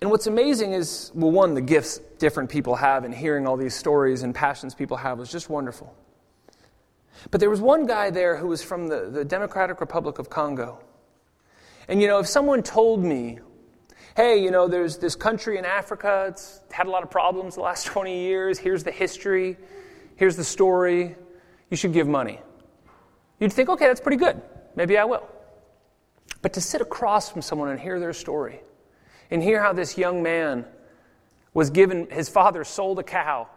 And 0.00 0.12
what's 0.12 0.28
amazing 0.28 0.74
is, 0.74 1.10
well, 1.12 1.32
one, 1.32 1.54
the 1.54 1.60
gifts 1.60 1.98
different 2.20 2.50
people 2.50 2.76
have, 2.76 3.02
and 3.02 3.12
hearing 3.12 3.48
all 3.48 3.56
these 3.56 3.74
stories 3.74 4.22
and 4.22 4.32
passions 4.32 4.76
people 4.76 4.98
have 4.98 5.18
was 5.18 5.32
just 5.32 5.50
wonderful. 5.50 5.92
But 7.30 7.40
there 7.40 7.50
was 7.50 7.60
one 7.60 7.86
guy 7.86 8.10
there 8.10 8.36
who 8.36 8.48
was 8.48 8.62
from 8.62 8.88
the, 8.88 9.08
the 9.10 9.24
Democratic 9.24 9.80
Republic 9.80 10.18
of 10.18 10.28
Congo. 10.28 10.80
And, 11.88 12.00
you 12.00 12.08
know, 12.08 12.18
if 12.18 12.26
someone 12.26 12.62
told 12.62 13.04
me, 13.04 13.38
hey, 14.16 14.42
you 14.42 14.50
know, 14.50 14.68
there's 14.68 14.98
this 14.98 15.14
country 15.14 15.58
in 15.58 15.64
Africa, 15.64 16.26
it's 16.28 16.60
had 16.70 16.86
a 16.86 16.90
lot 16.90 17.02
of 17.02 17.10
problems 17.10 17.54
the 17.54 17.60
last 17.60 17.86
20 17.86 18.22
years, 18.22 18.58
here's 18.58 18.84
the 18.84 18.92
history, 18.92 19.56
here's 20.16 20.36
the 20.36 20.44
story, 20.44 21.16
you 21.70 21.76
should 21.76 21.92
give 21.92 22.08
money. 22.08 22.40
You'd 23.40 23.52
think, 23.52 23.68
okay, 23.68 23.86
that's 23.86 24.00
pretty 24.00 24.18
good. 24.18 24.40
Maybe 24.76 24.98
I 24.98 25.04
will. 25.04 25.28
But 26.42 26.52
to 26.54 26.60
sit 26.60 26.80
across 26.80 27.30
from 27.30 27.42
someone 27.42 27.68
and 27.68 27.80
hear 27.80 27.98
their 27.98 28.12
story, 28.12 28.60
and 29.30 29.42
hear 29.42 29.62
how 29.62 29.72
this 29.72 29.96
young 29.96 30.22
man 30.22 30.66
was 31.54 31.70
given, 31.70 32.08
his 32.10 32.28
father 32.28 32.64
sold 32.64 32.98
a 32.98 33.02
cow 33.02 33.48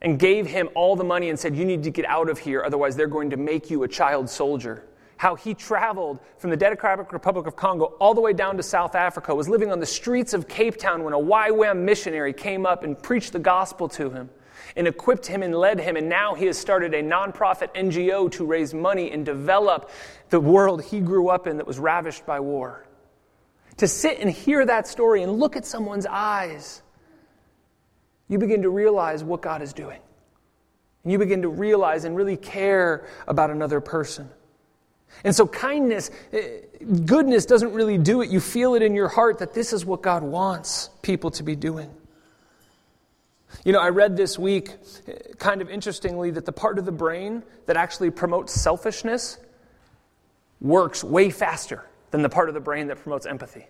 and 0.00 0.18
gave 0.18 0.46
him 0.46 0.68
all 0.74 0.96
the 0.96 1.04
money 1.04 1.28
and 1.28 1.38
said, 1.38 1.56
You 1.56 1.64
need 1.64 1.82
to 1.84 1.90
get 1.90 2.04
out 2.06 2.28
of 2.28 2.38
here, 2.38 2.62
otherwise, 2.64 2.96
they're 2.96 3.06
going 3.06 3.30
to 3.30 3.36
make 3.36 3.70
you 3.70 3.82
a 3.82 3.88
child 3.88 4.30
soldier. 4.30 4.84
How 5.16 5.34
he 5.34 5.52
traveled 5.54 6.20
from 6.36 6.50
the 6.50 6.56
Democratic 6.56 7.12
Republic 7.12 7.46
of 7.48 7.56
Congo 7.56 7.86
all 7.98 8.14
the 8.14 8.20
way 8.20 8.32
down 8.32 8.56
to 8.56 8.62
South 8.62 8.94
Africa, 8.94 9.34
was 9.34 9.48
living 9.48 9.72
on 9.72 9.80
the 9.80 9.86
streets 9.86 10.32
of 10.32 10.46
Cape 10.46 10.76
Town 10.76 11.02
when 11.02 11.12
a 11.12 11.18
YWAM 11.18 11.78
missionary 11.78 12.32
came 12.32 12.64
up 12.64 12.84
and 12.84 13.00
preached 13.00 13.32
the 13.32 13.40
gospel 13.40 13.88
to 13.90 14.10
him 14.10 14.30
and 14.76 14.86
equipped 14.86 15.26
him 15.26 15.42
and 15.42 15.54
led 15.54 15.80
him. 15.80 15.96
And 15.96 16.08
now 16.08 16.34
he 16.34 16.46
has 16.46 16.56
started 16.56 16.94
a 16.94 17.02
nonprofit 17.02 17.74
NGO 17.74 18.30
to 18.32 18.44
raise 18.44 18.72
money 18.72 19.10
and 19.10 19.26
develop 19.26 19.90
the 20.30 20.38
world 20.38 20.84
he 20.84 21.00
grew 21.00 21.28
up 21.28 21.48
in 21.48 21.56
that 21.56 21.66
was 21.66 21.80
ravished 21.80 22.24
by 22.24 22.38
war. 22.38 22.86
To 23.78 23.88
sit 23.88 24.20
and 24.20 24.30
hear 24.30 24.64
that 24.66 24.86
story 24.86 25.24
and 25.24 25.32
look 25.32 25.56
at 25.56 25.66
someone's 25.66 26.06
eyes 26.06 26.82
you 28.28 28.38
begin 28.38 28.62
to 28.62 28.70
realize 28.70 29.24
what 29.24 29.42
God 29.42 29.62
is 29.62 29.72
doing. 29.72 30.00
And 31.02 31.12
you 31.12 31.18
begin 31.18 31.42
to 31.42 31.48
realize 31.48 32.04
and 32.04 32.16
really 32.16 32.36
care 32.36 33.06
about 33.26 33.50
another 33.50 33.80
person. 33.80 34.28
And 35.24 35.34
so, 35.34 35.46
kindness, 35.46 36.10
eh, 36.32 36.60
goodness 37.06 37.46
doesn't 37.46 37.72
really 37.72 37.98
do 37.98 38.20
it. 38.20 38.30
You 38.30 38.40
feel 38.40 38.74
it 38.74 38.82
in 38.82 38.94
your 38.94 39.08
heart 39.08 39.38
that 39.38 39.54
this 39.54 39.72
is 39.72 39.84
what 39.84 40.02
God 40.02 40.22
wants 40.22 40.90
people 41.02 41.30
to 41.32 41.42
be 41.42 41.56
doing. 41.56 41.90
You 43.64 43.72
know, 43.72 43.80
I 43.80 43.88
read 43.88 44.16
this 44.16 44.38
week, 44.38 44.70
eh, 45.06 45.14
kind 45.38 45.62
of 45.62 45.70
interestingly, 45.70 46.30
that 46.32 46.44
the 46.44 46.52
part 46.52 46.78
of 46.78 46.84
the 46.84 46.92
brain 46.92 47.42
that 47.66 47.76
actually 47.76 48.10
promotes 48.10 48.52
selfishness 48.52 49.38
works 50.60 51.02
way 51.02 51.30
faster 51.30 51.86
than 52.10 52.22
the 52.22 52.28
part 52.28 52.48
of 52.48 52.54
the 52.54 52.60
brain 52.60 52.88
that 52.88 52.98
promotes 53.02 53.26
empathy. 53.26 53.66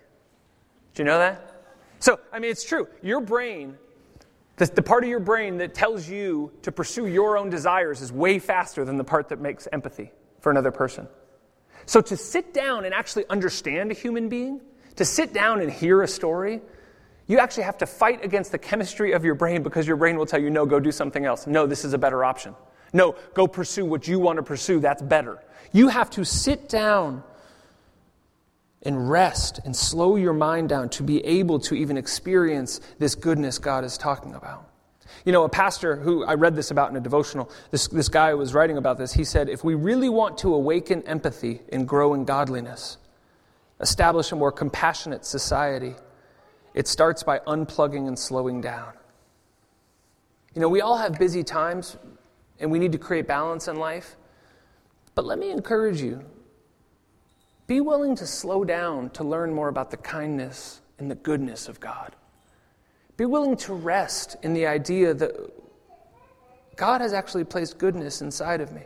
Do 0.95 1.03
you 1.03 1.05
know 1.05 1.19
that? 1.19 1.55
So, 2.01 2.19
I 2.33 2.39
mean, 2.39 2.51
it's 2.51 2.65
true. 2.65 2.89
Your 3.03 3.21
brain 3.21 3.77
the, 4.59 4.67
the 4.67 4.83
part 4.83 5.05
of 5.05 5.11
your 5.11 5.21
brain 5.21 5.59
that 5.59 5.75
tells 5.75 6.09
you 6.09 6.53
to 6.63 6.73
pursue 6.73 7.07
your 7.07 7.39
own 7.39 7.51
desires 7.51 8.03
is 8.03 8.13
way 8.13 8.39
faster 8.39 8.85
than 8.85 8.97
the 8.97 9.05
part 9.05 9.29
that 9.31 9.41
makes 9.41 9.67
empathy 9.73 10.13
for 10.41 10.51
another 10.51 10.71
person. 10.71 11.09
So 11.87 12.01
to 12.03 12.17
sit 12.17 12.53
down 12.53 12.85
and 12.85 12.93
actually 12.93 13.25
understand 13.31 13.91
a 13.91 13.95
human 13.95 14.29
being, 14.29 14.61
to 14.97 15.05
sit 15.05 15.33
down 15.33 15.61
and 15.61 15.73
hear 15.73 16.03
a 16.03 16.09
story, 16.09 16.61
you 17.27 17.39
actually 17.39 17.63
have 17.65 17.79
to 17.79 17.87
fight 17.87 18.25
against 18.25 18.53
the 18.53 18.59
chemistry 18.59 19.13
of 19.13 19.25
your 19.25 19.35
brain 19.35 19.63
because 19.63 19.87
your 19.87 19.97
brain 19.97 20.17
will 20.17 20.27
tell 20.27 20.41
you, 20.41 20.51
no, 20.51 20.67
go 20.67 20.81
do 20.81 20.93
something 20.93 21.25
else. 21.25 21.47
No, 21.47 21.67
this 21.67 21.85
is 21.85 21.93
a 21.93 21.99
better 21.99 22.25
option. 22.25 22.55
No, 22.93 23.15
go 23.35 23.47
pursue 23.47 23.85
what 23.85 24.09
you 24.09 24.19
want 24.19 24.39
to 24.39 24.43
pursue. 24.43 24.81
That's 24.81 25.03
better. 25.03 25.39
You 25.73 25.89
have 25.89 26.11
to 26.11 26.25
sit 26.25 26.69
down 26.69 27.23
and 28.83 29.11
rest 29.11 29.61
and 29.65 29.75
slow 29.75 30.17
your 30.17 30.33
mind 30.33 30.69
down 30.69 30.89
to 30.91 31.03
be 31.03 31.25
able 31.25 31.59
to 31.59 31.75
even 31.75 31.97
experience 31.97 32.81
this 32.99 33.15
goodness 33.15 33.59
God 33.59 33.85
is 33.85 33.99
talking 33.99 34.35
about. 34.35 34.69
You 35.25 35.33
know, 35.33 35.45
a 35.45 35.49
pastor 35.49 35.97
who 35.97 36.25
I 36.25 36.35
read 36.35 36.55
this 36.55 36.71
about 36.71 36.91
in 36.91 36.97
a 36.97 37.01
devotional, 37.01 37.51
this, 37.71 37.89
this 37.89 38.09
guy 38.09 38.35
was 38.35 38.55
writing 38.55 38.77
about 38.77 38.99
this. 38.99 39.13
He 39.13 39.25
said, 39.25 39.49
If 39.49 39.65
we 39.65 39.75
really 39.75 40.09
want 40.09 40.39
to 40.39 40.55
awaken 40.55 41.03
empathy 41.03 41.61
and 41.73 41.89
grow 41.89 42.15
in 42.15 42.25
godliness, 42.25 42.99
establish 43.81 44.31
a 44.33 44.37
more 44.37 44.53
compassionate 44.53 45.25
society, 45.25 45.97
it 46.73 46.87
starts 46.87 47.23
by 47.23 47.41
unplugging 47.41 48.07
and 48.07 48.19
slowing 48.19 48.61
down. 48.61 48.93
You 50.55 50.61
know, 50.61 50.69
we 50.69 50.81
all 50.81 50.97
have 50.97 51.19
busy 51.19 51.43
times 51.43 51.97
and 52.61 52.71
we 52.71 52.79
need 52.79 52.93
to 52.93 52.99
create 52.99 53.27
balance 53.27 53.69
in 53.69 53.77
life. 53.77 54.17
But 55.15 55.25
let 55.25 55.39
me 55.39 55.51
encourage 55.51 56.01
you 56.01 56.25
be 57.69 57.81
willing 57.81 58.17
to 58.17 58.27
slow 58.27 58.65
down 58.65 59.11
to 59.11 59.23
learn 59.23 59.55
more 59.55 59.69
about 59.69 59.93
the 59.93 59.97
kindness 59.99 60.81
and 60.99 61.09
the 61.09 61.15
goodness 61.15 61.69
of 61.69 61.79
God. 61.79 62.17
Be 63.17 63.27
willing 63.27 63.57
to 63.59 63.75
rest 63.75 64.37
in 64.43 64.55
the 64.55 64.67
idea 64.67 65.15
that 65.15 65.33
God 66.77 67.01
has 67.03 67.13
actually 67.13 67.45
placed 67.45 67.79
goodness 67.79 68.23
inside 68.23 68.61
of 68.61 68.73
me. 68.73 68.83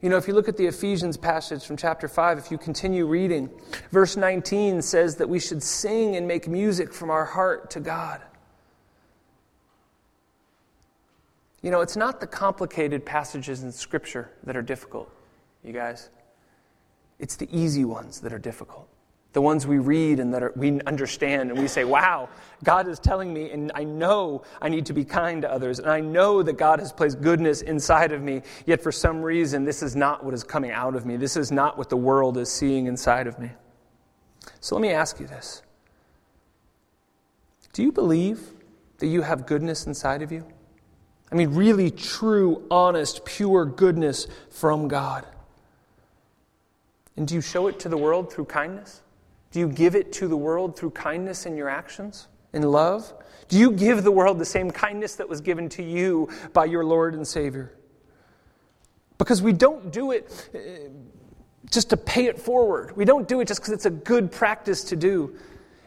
You 0.00 0.08
know, 0.08 0.16
if 0.16 0.28
you 0.28 0.32
look 0.32 0.48
at 0.48 0.56
the 0.56 0.66
Ephesians 0.66 1.16
passage 1.16 1.64
from 1.64 1.76
chapter 1.76 2.08
5, 2.08 2.38
if 2.38 2.50
you 2.50 2.56
continue 2.56 3.06
reading, 3.06 3.50
verse 3.90 4.16
19 4.16 4.80
says 4.80 5.16
that 5.16 5.28
we 5.28 5.40
should 5.40 5.62
sing 5.62 6.16
and 6.16 6.26
make 6.28 6.48
music 6.48 6.94
from 6.94 7.10
our 7.10 7.24
heart 7.24 7.70
to 7.72 7.80
God. 7.80 8.22
You 11.62 11.70
know, 11.70 11.80
it's 11.80 11.96
not 11.96 12.20
the 12.20 12.26
complicated 12.26 13.04
passages 13.04 13.62
in 13.62 13.72
Scripture 13.72 14.30
that 14.44 14.56
are 14.56 14.62
difficult, 14.62 15.12
you 15.64 15.72
guys. 15.72 16.08
It's 17.20 17.36
the 17.36 17.48
easy 17.56 17.84
ones 17.84 18.20
that 18.20 18.32
are 18.32 18.38
difficult. 18.38 18.88
The 19.32 19.42
ones 19.42 19.64
we 19.64 19.78
read 19.78 20.18
and 20.18 20.34
that 20.34 20.42
are, 20.42 20.52
we 20.56 20.80
understand, 20.80 21.50
and 21.50 21.60
we 21.60 21.68
say, 21.68 21.84
wow, 21.84 22.28
God 22.64 22.88
is 22.88 22.98
telling 22.98 23.32
me, 23.32 23.50
and 23.50 23.70
I 23.76 23.84
know 23.84 24.42
I 24.60 24.68
need 24.68 24.86
to 24.86 24.92
be 24.92 25.04
kind 25.04 25.42
to 25.42 25.52
others, 25.52 25.78
and 25.78 25.88
I 25.88 26.00
know 26.00 26.42
that 26.42 26.54
God 26.54 26.80
has 26.80 26.92
placed 26.92 27.20
goodness 27.20 27.62
inside 27.62 28.10
of 28.10 28.22
me, 28.22 28.42
yet 28.66 28.82
for 28.82 28.90
some 28.90 29.22
reason, 29.22 29.64
this 29.64 29.82
is 29.82 29.94
not 29.94 30.24
what 30.24 30.34
is 30.34 30.42
coming 30.42 30.72
out 30.72 30.96
of 30.96 31.06
me. 31.06 31.16
This 31.16 31.36
is 31.36 31.52
not 31.52 31.78
what 31.78 31.90
the 31.90 31.96
world 31.96 32.38
is 32.38 32.50
seeing 32.50 32.86
inside 32.86 33.28
of 33.28 33.38
me. 33.38 33.50
So 34.60 34.74
let 34.74 34.82
me 34.82 34.90
ask 34.90 35.20
you 35.20 35.28
this 35.28 35.62
Do 37.72 37.82
you 37.82 37.92
believe 37.92 38.40
that 38.98 39.06
you 39.06 39.22
have 39.22 39.46
goodness 39.46 39.86
inside 39.86 40.22
of 40.22 40.32
you? 40.32 40.44
I 41.30 41.36
mean, 41.36 41.54
really 41.54 41.92
true, 41.92 42.66
honest, 42.68 43.24
pure 43.24 43.64
goodness 43.64 44.26
from 44.50 44.88
God. 44.88 45.24
And 47.16 47.26
do 47.26 47.34
you 47.34 47.40
show 47.40 47.66
it 47.66 47.78
to 47.80 47.88
the 47.88 47.96
world 47.96 48.32
through 48.32 48.46
kindness? 48.46 49.02
Do 49.50 49.58
you 49.58 49.68
give 49.68 49.94
it 49.96 50.12
to 50.14 50.28
the 50.28 50.36
world 50.36 50.76
through 50.76 50.90
kindness 50.90 51.44
in 51.44 51.56
your 51.56 51.68
actions, 51.68 52.28
in 52.52 52.62
love? 52.62 53.12
Do 53.48 53.58
you 53.58 53.72
give 53.72 54.04
the 54.04 54.12
world 54.12 54.38
the 54.38 54.44
same 54.44 54.70
kindness 54.70 55.16
that 55.16 55.28
was 55.28 55.40
given 55.40 55.68
to 55.70 55.82
you 55.82 56.28
by 56.52 56.66
your 56.66 56.84
Lord 56.84 57.14
and 57.14 57.26
Savior? 57.26 57.72
Because 59.18 59.42
we 59.42 59.52
don't 59.52 59.92
do 59.92 60.12
it 60.12 60.48
uh, 60.54 60.58
just 61.68 61.90
to 61.90 61.96
pay 61.96 62.26
it 62.26 62.38
forward. 62.38 62.96
We 62.96 63.04
don't 63.04 63.26
do 63.26 63.40
it 63.40 63.48
just 63.48 63.60
because 63.60 63.72
it's 63.72 63.86
a 63.86 63.90
good 63.90 64.30
practice 64.30 64.84
to 64.84 64.96
do. 64.96 65.36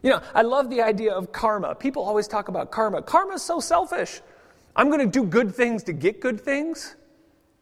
You 0.03 0.09
know, 0.11 0.21
I 0.35 0.41
love 0.41 0.69
the 0.69 0.81
idea 0.81 1.13
of 1.13 1.31
karma. 1.31 1.73
People 1.73 2.03
always 2.03 2.27
talk 2.27 2.49
about 2.49 2.69
karma. 2.69 3.01
Karma 3.01 3.35
is 3.35 3.41
so 3.41 3.61
selfish. 3.61 4.21
I'm 4.75 4.87
going 4.89 4.99
to 4.99 5.07
do 5.07 5.23
good 5.25 5.55
things 5.55 5.83
to 5.83 5.93
get 5.93 6.19
good 6.19 6.41
things. 6.41 6.95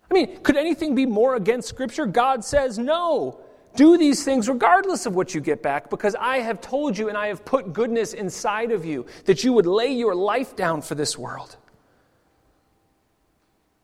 I 0.10 0.14
mean, 0.14 0.42
could 0.42 0.58
anything 0.58 0.96
be 0.96 1.06
more 1.06 1.36
against 1.36 1.70
Scripture? 1.70 2.08
God 2.08 2.44
says 2.44 2.80
no. 2.80 3.40
Do 3.76 3.98
these 3.98 4.24
things 4.24 4.50
regardless 4.50 5.06
of 5.06 5.16
what 5.16 5.34
you 5.34 5.42
get 5.42 5.64
back, 5.64 5.90
because 5.90 6.16
I 6.16 6.40
have 6.40 6.60
told 6.62 6.98
you 6.98 7.10
and 7.10 7.18
I 7.18 7.28
have 7.28 7.46
put 7.46 7.74
goodness 7.74 8.14
inside 8.14 8.72
of 8.72 8.86
you 8.86 9.06
that 9.26 9.44
you 9.44 9.54
would 9.54 9.66
lay 9.66 9.92
your 9.94 10.14
life 10.14 10.56
down 10.56 10.82
for 10.82 10.96
this 10.96 11.18
world. 11.18 11.56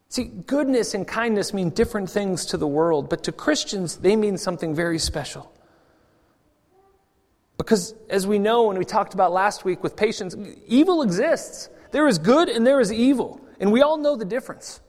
See, 0.09 0.25
goodness 0.25 0.93
and 0.93 1.07
kindness 1.07 1.53
mean 1.53 1.69
different 1.69 2.09
things 2.09 2.45
to 2.47 2.57
the 2.57 2.67
world, 2.67 3.09
but 3.09 3.23
to 3.25 3.31
Christians, 3.31 3.97
they 3.97 4.15
mean 4.15 4.37
something 4.37 4.73
very 4.73 4.99
special. 4.99 5.51
Because 7.57 7.93
as 8.09 8.25
we 8.25 8.39
know, 8.39 8.69
and 8.69 8.79
we 8.79 8.85
talked 8.85 9.13
about 9.13 9.31
last 9.31 9.65
week 9.65 9.83
with 9.83 9.95
patience, 9.95 10.35
evil 10.67 11.01
exists. 11.01 11.69
There 11.91 12.07
is 12.07 12.19
good 12.19 12.49
and 12.49 12.65
there 12.65 12.79
is 12.79 12.91
evil, 12.91 13.41
and 13.59 13.71
we 13.71 13.81
all 13.81 13.97
know 13.97 14.15
the 14.15 14.25
difference. 14.25 14.81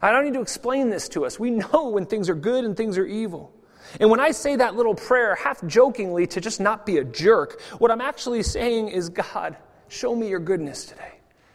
I 0.00 0.12
don't 0.12 0.24
need 0.24 0.34
to 0.34 0.40
explain 0.40 0.90
this 0.90 1.08
to 1.10 1.24
us. 1.24 1.38
We 1.38 1.50
know 1.72 1.88
when 1.88 2.06
things 2.06 2.28
are 2.28 2.34
good 2.34 2.64
and 2.64 2.76
things 2.76 2.98
are 2.98 3.06
evil. 3.06 3.52
And 4.00 4.10
when 4.10 4.20
I 4.20 4.30
say 4.30 4.56
that 4.56 4.74
little 4.74 4.94
prayer, 4.94 5.34
half 5.34 5.64
jokingly, 5.66 6.26
to 6.28 6.40
just 6.40 6.60
not 6.60 6.86
be 6.86 6.98
a 6.98 7.04
jerk, 7.04 7.60
what 7.78 7.90
I'm 7.90 8.00
actually 8.00 8.42
saying 8.42 8.88
is 8.88 9.08
God, 9.08 9.56
show 9.88 10.14
me 10.14 10.28
your 10.28 10.40
goodness 10.40 10.84
today. 10.86 11.12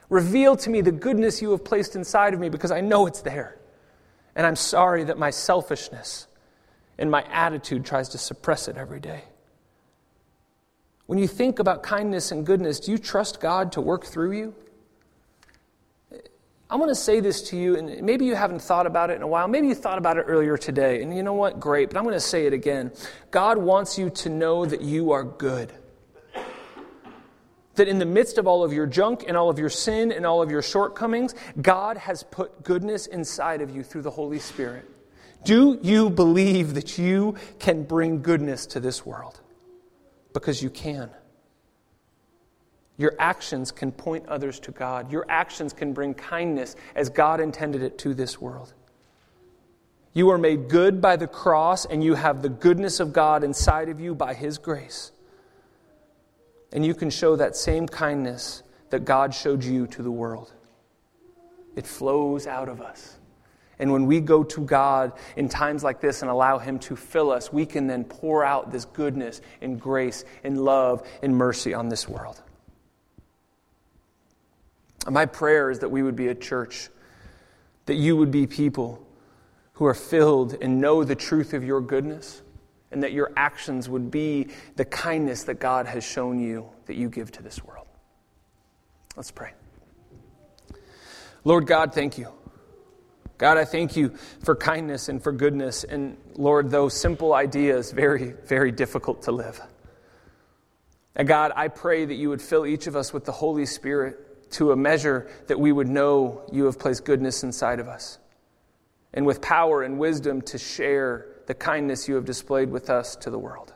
Reveal 0.10 0.56
to 0.58 0.70
me 0.70 0.82
the 0.82 0.92
goodness 0.92 1.42
you 1.42 1.52
have 1.52 1.64
placed 1.64 1.96
inside 1.96 2.34
of 2.34 2.40
me 2.40 2.50
because 2.50 2.72
I 2.72 2.82
know 2.82 3.08
it's 3.08 3.22
there. 3.22 3.58
And 4.36 4.46
I'm 4.46 4.56
sorry 4.56 5.06
that 5.06 5.18
my 5.18 5.30
selfishness 5.30 6.28
and 6.98 7.10
my 7.10 7.24
attitude 7.32 7.86
tries 7.86 8.10
to 8.10 8.18
suppress 8.18 8.68
it 8.68 8.78
every 8.78 9.00
day. 9.00 9.24
When 11.06 11.18
you 11.18 11.28
think 11.28 11.60
about 11.60 11.84
kindness 11.84 12.32
and 12.32 12.46
goodness, 12.46 12.80
do 12.80 12.92
you 12.92 12.98
trust 12.98 13.42
God 13.42 13.74
to 13.74 13.82
work 13.82 14.06
through 14.06 14.32
you? 14.32 14.56
I 16.72 16.76
want 16.76 16.88
to 16.88 16.96
say 16.96 17.20
this 17.20 17.42
to 17.50 17.58
you, 17.58 17.76
and 17.76 18.02
maybe 18.02 18.24
you 18.24 18.34
haven't 18.34 18.62
thought 18.62 18.88
about 18.88 19.10
it 19.10 19.18
in 19.18 19.24
a 19.24 19.28
while. 19.28 19.46
Maybe 19.50 19.68
you 19.68 19.76
thought 19.76 19.98
about 19.98 20.16
it 20.16 20.22
earlier 20.22 20.58
today, 20.58 21.04
and 21.04 21.14
you 21.14 21.22
know 21.22 21.34
what? 21.34 21.60
Great, 21.60 21.90
but 21.90 21.98
I'm 21.98 22.06
going 22.06 22.16
to 22.16 22.20
say 22.22 22.46
it 22.46 22.54
again. 22.54 22.94
God 23.30 23.58
wants 23.58 23.98
you 23.98 24.10
to 24.10 24.30
know 24.30 24.66
that 24.66 24.80
you 24.80 25.12
are 25.12 25.26
good. 25.26 25.74
That 27.76 27.90
in 27.90 28.00
the 28.00 28.06
midst 28.06 28.38
of 28.38 28.48
all 28.48 28.64
of 28.64 28.72
your 28.72 28.86
junk 28.86 29.26
and 29.28 29.36
all 29.36 29.50
of 29.50 29.60
your 29.60 29.70
sin 29.70 30.14
and 30.14 30.26
all 30.26 30.42
of 30.42 30.50
your 30.50 30.62
shortcomings, 30.62 31.36
God 31.62 31.98
has 31.98 32.24
put 32.24 32.64
goodness 32.64 33.06
inside 33.06 33.62
of 33.62 33.70
you 33.76 33.84
through 33.84 34.04
the 34.04 34.12
Holy 34.12 34.40
Spirit. 34.40 34.90
Do 35.44 35.78
you 35.82 36.10
believe 36.10 36.76
that 36.76 36.98
you 36.98 37.36
can 37.60 37.84
bring 37.84 38.22
goodness 38.22 38.66
to 38.68 38.80
this 38.80 39.06
world? 39.06 39.42
Because 40.32 40.64
you 40.64 40.70
can. 40.70 41.10
Your 42.98 43.14
actions 43.18 43.72
can 43.72 43.92
point 43.92 44.28
others 44.28 44.60
to 44.62 44.72
God. 44.72 45.12
Your 45.12 45.26
actions 45.30 45.74
can 45.74 45.94
bring 45.94 46.14
kindness 46.14 46.76
as 46.96 47.10
God 47.10 47.40
intended 47.40 47.82
it 47.82 47.98
to 48.00 48.14
this 48.14 48.40
world. 48.40 48.74
You 50.14 50.30
are 50.30 50.38
made 50.38 50.68
good 50.68 51.02
by 51.02 51.16
the 51.16 51.28
cross, 51.28 51.86
and 51.86 52.04
you 52.04 52.16
have 52.16 52.42
the 52.42 52.50
goodness 52.50 53.00
of 53.00 53.14
God 53.14 53.44
inside 53.44 53.88
of 53.88 54.00
you 54.00 54.14
by 54.14 54.34
His 54.34 54.58
grace. 54.58 55.12
And 56.74 56.86
you 56.86 56.94
can 56.94 57.10
show 57.10 57.38
that 57.38 57.56
same 57.56 57.88
kindness 57.88 58.64
that 58.90 59.06
God 59.06 59.34
showed 59.34 59.64
you 59.64 59.88
to 59.88 60.04
the 60.04 60.12
world. 60.12 60.52
It 61.76 61.88
flows 61.88 62.46
out 62.46 62.68
of 62.68 62.82
us. 62.82 63.18
And 63.80 63.92
when 63.92 64.06
we 64.06 64.20
go 64.20 64.44
to 64.44 64.62
God 64.62 65.14
in 65.38 65.50
times 65.50 65.84
like 65.84 66.02
this 66.02 66.22
and 66.22 66.30
allow 66.30 66.60
Him 66.60 66.78
to 66.80 66.96
fill 66.96 67.32
us, 67.32 67.52
we 67.52 67.66
can 67.66 67.88
then 67.88 68.04
pour 68.04 68.44
out 68.44 68.72
this 68.72 68.86
goodness 68.86 69.42
and 69.62 69.80
grace 69.80 70.24
and 70.44 70.64
love 70.64 71.08
and 71.24 71.36
mercy 71.36 71.74
on 71.74 71.90
this 71.90 72.08
world. 72.08 72.42
My 75.10 75.26
prayer 75.26 75.70
is 75.72 75.80
that 75.80 75.90
we 75.90 76.04
would 76.04 76.16
be 76.16 76.28
a 76.28 76.36
church, 76.36 76.90
that 77.86 77.96
you 77.96 78.16
would 78.18 78.32
be 78.32 78.46
people 78.46 79.06
who 79.74 79.86
are 79.86 79.94
filled 79.94 80.56
and 80.62 80.80
know 80.80 81.04
the 81.04 81.16
truth 81.16 81.54
of 81.54 81.64
your 81.64 81.82
goodness, 81.82 82.42
and 82.92 83.02
that 83.04 83.14
your 83.14 83.32
actions 83.36 83.90
would 83.90 84.12
be 84.12 84.50
the 84.76 84.86
kindness 84.86 85.44
that 85.46 85.56
God 85.56 85.88
has 85.88 86.04
shown 86.04 86.40
you 86.40 86.70
that 86.86 86.96
you 86.96 87.10
give 87.10 87.32
to 87.32 87.44
this 87.44 87.64
world. 87.64 87.88
Let's 89.16 89.32
pray. 89.32 89.54
Lord 91.44 91.66
God, 91.66 91.94
thank 91.94 92.18
you. 92.18 92.28
God, 93.38 93.58
I 93.58 93.66
thank 93.66 93.96
you 93.96 94.14
for 94.44 94.56
kindness 94.56 95.10
and 95.10 95.24
for 95.24 95.32
goodness. 95.32 95.84
And 95.84 96.16
Lord, 96.36 96.70
those 96.70 96.94
simple 96.94 97.34
ideas, 97.34 97.92
very, 97.92 98.34
very 98.46 98.72
difficult 98.72 99.24
to 99.24 99.32
live. 99.32 99.60
And 101.16 101.28
God, 101.28 101.52
I 101.56 101.68
pray 101.70 102.06
that 102.06 102.14
you 102.14 102.30
would 102.30 102.42
fill 102.42 102.68
each 102.68 102.86
of 102.86 102.96
us 102.96 103.12
with 103.12 103.26
the 103.26 103.32
Holy 103.32 103.66
Spirit 103.66 104.31
to 104.52 104.72
a 104.72 104.76
measure 104.76 105.30
that 105.48 105.60
we 105.60 105.72
would 105.72 105.88
know 105.88 106.42
you 106.52 106.66
have 106.66 106.80
placed 106.80 107.06
goodness 107.06 107.44
inside 107.44 107.80
of 107.80 107.88
us. 107.88 108.20
And 109.14 109.26
with 109.26 109.42
power 109.42 109.84
and 109.84 110.00
wisdom 110.00 110.42
to 110.44 110.58
share 110.58 111.28
the 111.48 111.54
kindness 111.54 112.08
you 112.08 112.16
have 112.16 112.26
displayed 112.26 112.70
with 112.70 112.90
us 112.90 113.16
to 113.18 113.30
the 113.30 113.40
world. 113.40 113.74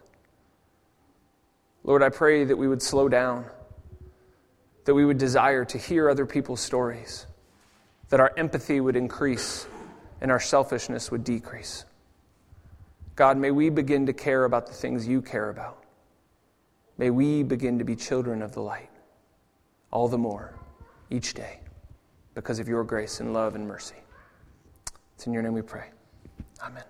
Lord, 1.84 2.02
I 2.02 2.10
pray 2.10 2.46
that 2.46 2.58
we 2.58 2.68
would 2.68 2.82
slow 2.82 3.10
down, 3.10 3.46
that 4.86 4.94
we 4.94 5.06
would 5.06 5.18
desire 5.18 5.66
to 5.66 5.78
hear 5.78 6.10
other 6.10 6.26
people's 6.26 6.62
stories, 6.62 7.28
that 8.10 8.20
our 8.20 8.34
empathy 8.38 8.80
would 8.80 8.96
increase 8.96 9.68
and 10.22 10.32
our 10.32 10.40
selfishness 10.40 11.12
would 11.12 11.24
decrease. 11.24 11.86
God, 13.16 13.38
may 13.38 13.52
we 13.52 13.70
begin 13.70 14.06
to 14.08 14.14
care 14.14 14.46
about 14.46 14.68
the 14.68 14.74
things 14.74 15.08
you 15.08 15.22
care 15.22 15.50
about. 15.50 15.84
May 16.98 17.10
we 17.10 17.44
begin 17.44 17.80
to 17.80 17.86
be 17.86 17.96
children 17.96 18.42
of 18.42 18.54
the 18.54 18.62
light 18.62 18.90
all 19.92 20.08
the 20.08 20.18
more 20.18 20.54
each 21.16 21.34
day 21.34 21.60
because 22.34 22.60
of 22.60 22.68
your 22.68 22.84
grace 22.84 23.22
and 23.22 23.34
love 23.34 23.56
and 23.56 23.66
mercy. 23.66 23.96
It's 25.16 25.26
in 25.26 25.34
your 25.34 25.42
name 25.42 25.54
we 25.54 25.62
pray. 25.62 25.90
Amen. 26.62 26.84